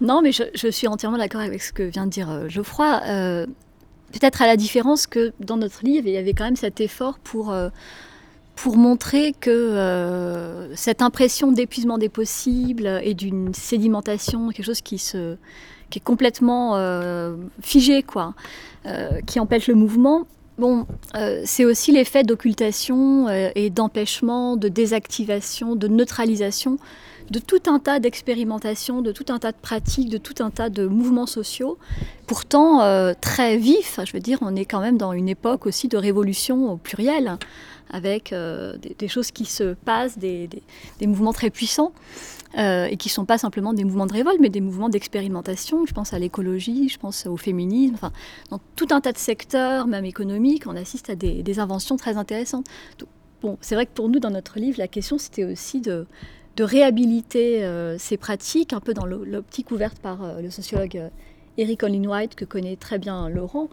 [0.00, 3.00] Non, mais je, suis entièrement d'accord avec ce que vient de dire euh, Geoffroy.
[3.06, 3.46] Euh,
[4.12, 7.18] peut-être à la différence que dans notre livre, il y avait quand même cet effort
[7.18, 7.68] pour euh,
[8.56, 15.36] pour montrer que cette impression d'épuisement des possibles et d'une sédimentation, quelque chose qui se
[15.90, 18.34] qui est complètement euh, figé, quoi,
[18.86, 20.26] euh, qui empêche le mouvement.
[20.58, 26.78] Bon, euh, c'est aussi l'effet d'occultation et d'empêchement, de désactivation, de neutralisation
[27.30, 30.68] de tout un tas d'expérimentations, de tout un tas de pratiques, de tout un tas
[30.68, 31.78] de mouvements sociaux,
[32.26, 32.80] pourtant
[33.22, 33.98] très vifs.
[34.04, 37.38] Je veux dire, on est quand même dans une époque aussi de révolution au pluriel,
[37.90, 38.34] avec
[38.98, 40.50] des, choses qui se passent, des
[41.00, 41.92] mouvements très puissants.
[42.56, 45.86] Euh, et qui ne sont pas simplement des mouvements de révolte, mais des mouvements d'expérimentation.
[45.86, 47.94] Je pense à l'écologie, je pense au féminisme.
[47.94, 48.12] Enfin,
[48.50, 52.66] dans tout un tas de secteurs, même économiques, on assiste à des, inventions très intéressantes.
[53.42, 56.06] bon, c'est vrai que pour nous, dans notre livre, la question, c'était aussi de
[56.56, 61.10] de réhabiliter ces pratiques, un peu dans l'optique ouverte par le sociologue
[61.58, 63.68] Eric Olin White, que connaît très bien Laurent,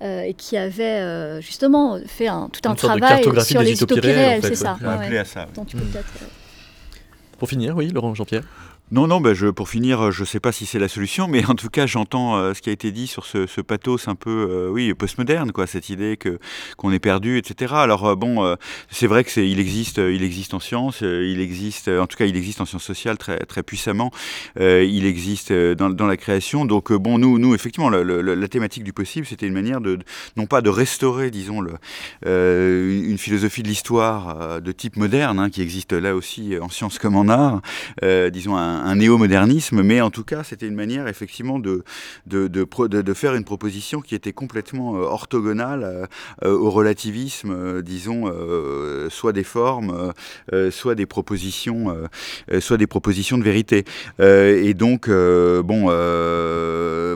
[0.00, 4.78] et qui avait justement fait un, tout un travail sur les utopies réelles, c'est ça.
[7.42, 8.44] Pour finir, oui, Laurent Jean-Pierre
[8.92, 11.26] non, non, bah je, pour finir, euh, je ne sais pas si c'est la solution,
[11.26, 14.06] mais en tout cas, j'entends euh, ce qui a été dit sur ce, ce pathos
[14.06, 16.38] un peu, euh, oui, postmoderne, quoi, cette idée que
[16.76, 17.72] qu'on est perdu, etc.
[17.74, 18.56] Alors bon,
[18.90, 22.26] c'est vrai que c'est, il existe, il existe en science, il existe, en tout cas,
[22.26, 24.10] il existe en sciences sociales très très puissamment.
[24.58, 26.66] il existe dans, dans, la création.
[26.66, 29.98] Donc bon, nous, nous, effectivement, la thématique du possible, c'était une manière de,
[30.36, 31.72] non pas de restaurer, disons, le,
[32.26, 37.16] une philosophie de l'histoire de type moderne, hein, qui existe là aussi en sciences comme
[37.16, 37.62] en art,
[38.30, 41.84] disons un un, néo-modernisme, mais en tout cas, c'était une manière effectivement de
[42.26, 46.06] de, de, faire une proposition qui était complètement euh, orthogonale euh,
[46.44, 48.32] euh, au relativisme, disons,
[49.10, 50.12] soit des formes,
[50.70, 51.96] soit des propositions,
[52.60, 53.84] soit des propositions de vérité.
[54.20, 55.84] et donc, bon,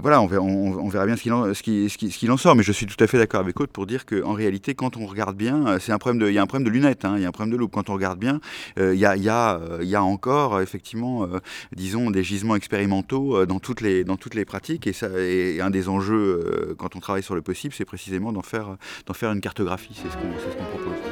[0.00, 2.86] voilà, on verra, bien ce qu'il en, ce qui, ce qui, sort, mais je suis
[2.86, 5.92] tout à fait d'accord avec Aude pour dire qu'en réalité, quand on regarde bien, c'est
[5.92, 7.32] un problème de, il y a un problème de lunettes, hein, il y a un
[7.32, 7.72] problème de loupe.
[7.72, 8.40] Quand on regarde bien,
[8.76, 11.28] il y, a, y, a, y a encore effectivement
[11.74, 14.04] disons, des gisements expérimentaux euh, dans toutes les,
[14.44, 14.86] pratiques.
[14.86, 18.32] Et, ça, et un des enjeux, euh, quand on travaille sur le possible, c'est précisément
[18.32, 18.76] d'en faire,
[19.14, 19.94] faire une cartographie.
[19.94, 21.05] C'est ce qu'on propose.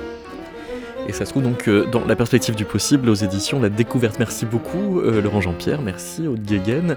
[1.07, 4.19] Et ça se trouve donc euh, dans La perspective du possible aux éditions La Découverte.
[4.19, 6.97] Merci beaucoup euh, Laurent Jean-Pierre, merci Aude Guéguen,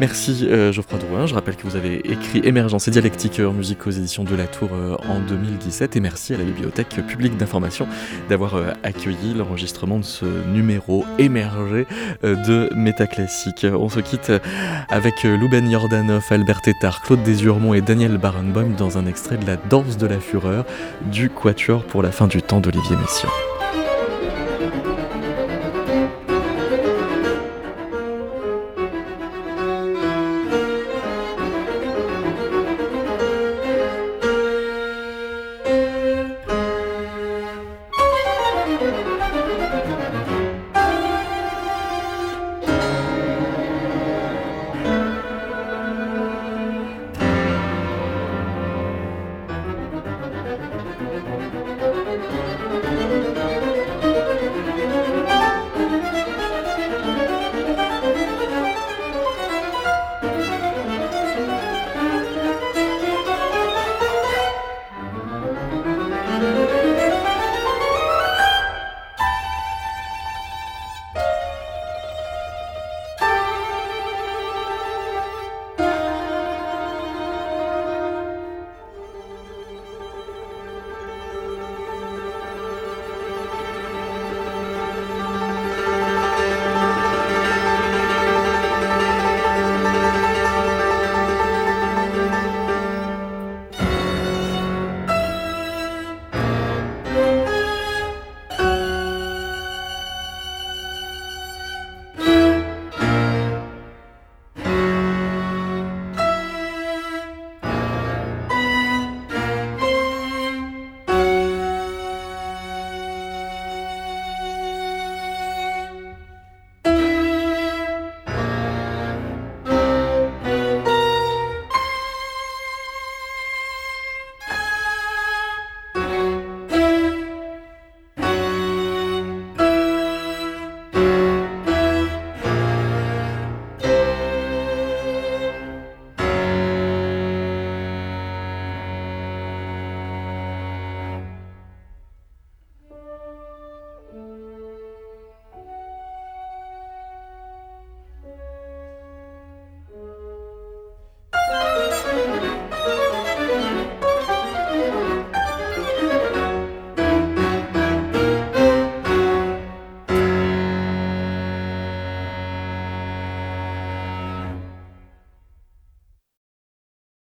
[0.00, 1.26] merci euh, Geoffroy Drouin.
[1.26, 4.46] Je rappelle que vous avez écrit Émergence et dialectique en musique aux éditions de la
[4.46, 4.70] Tour
[5.08, 7.86] en 2017 et merci à la Bibliothèque publique d'information
[8.28, 11.86] d'avoir accueilli l'enregistrement de ce numéro émergé
[12.22, 13.66] de Métaclassique.
[13.72, 14.32] On se quitte
[14.88, 19.56] avec Louben Jordanov, Albert Tétard, Claude Desurmont et Daniel Barenboim dans un extrait de La
[19.56, 20.64] danse de la fureur
[21.12, 23.35] du Quatuor pour la fin du temps d'Olivier Messiaen.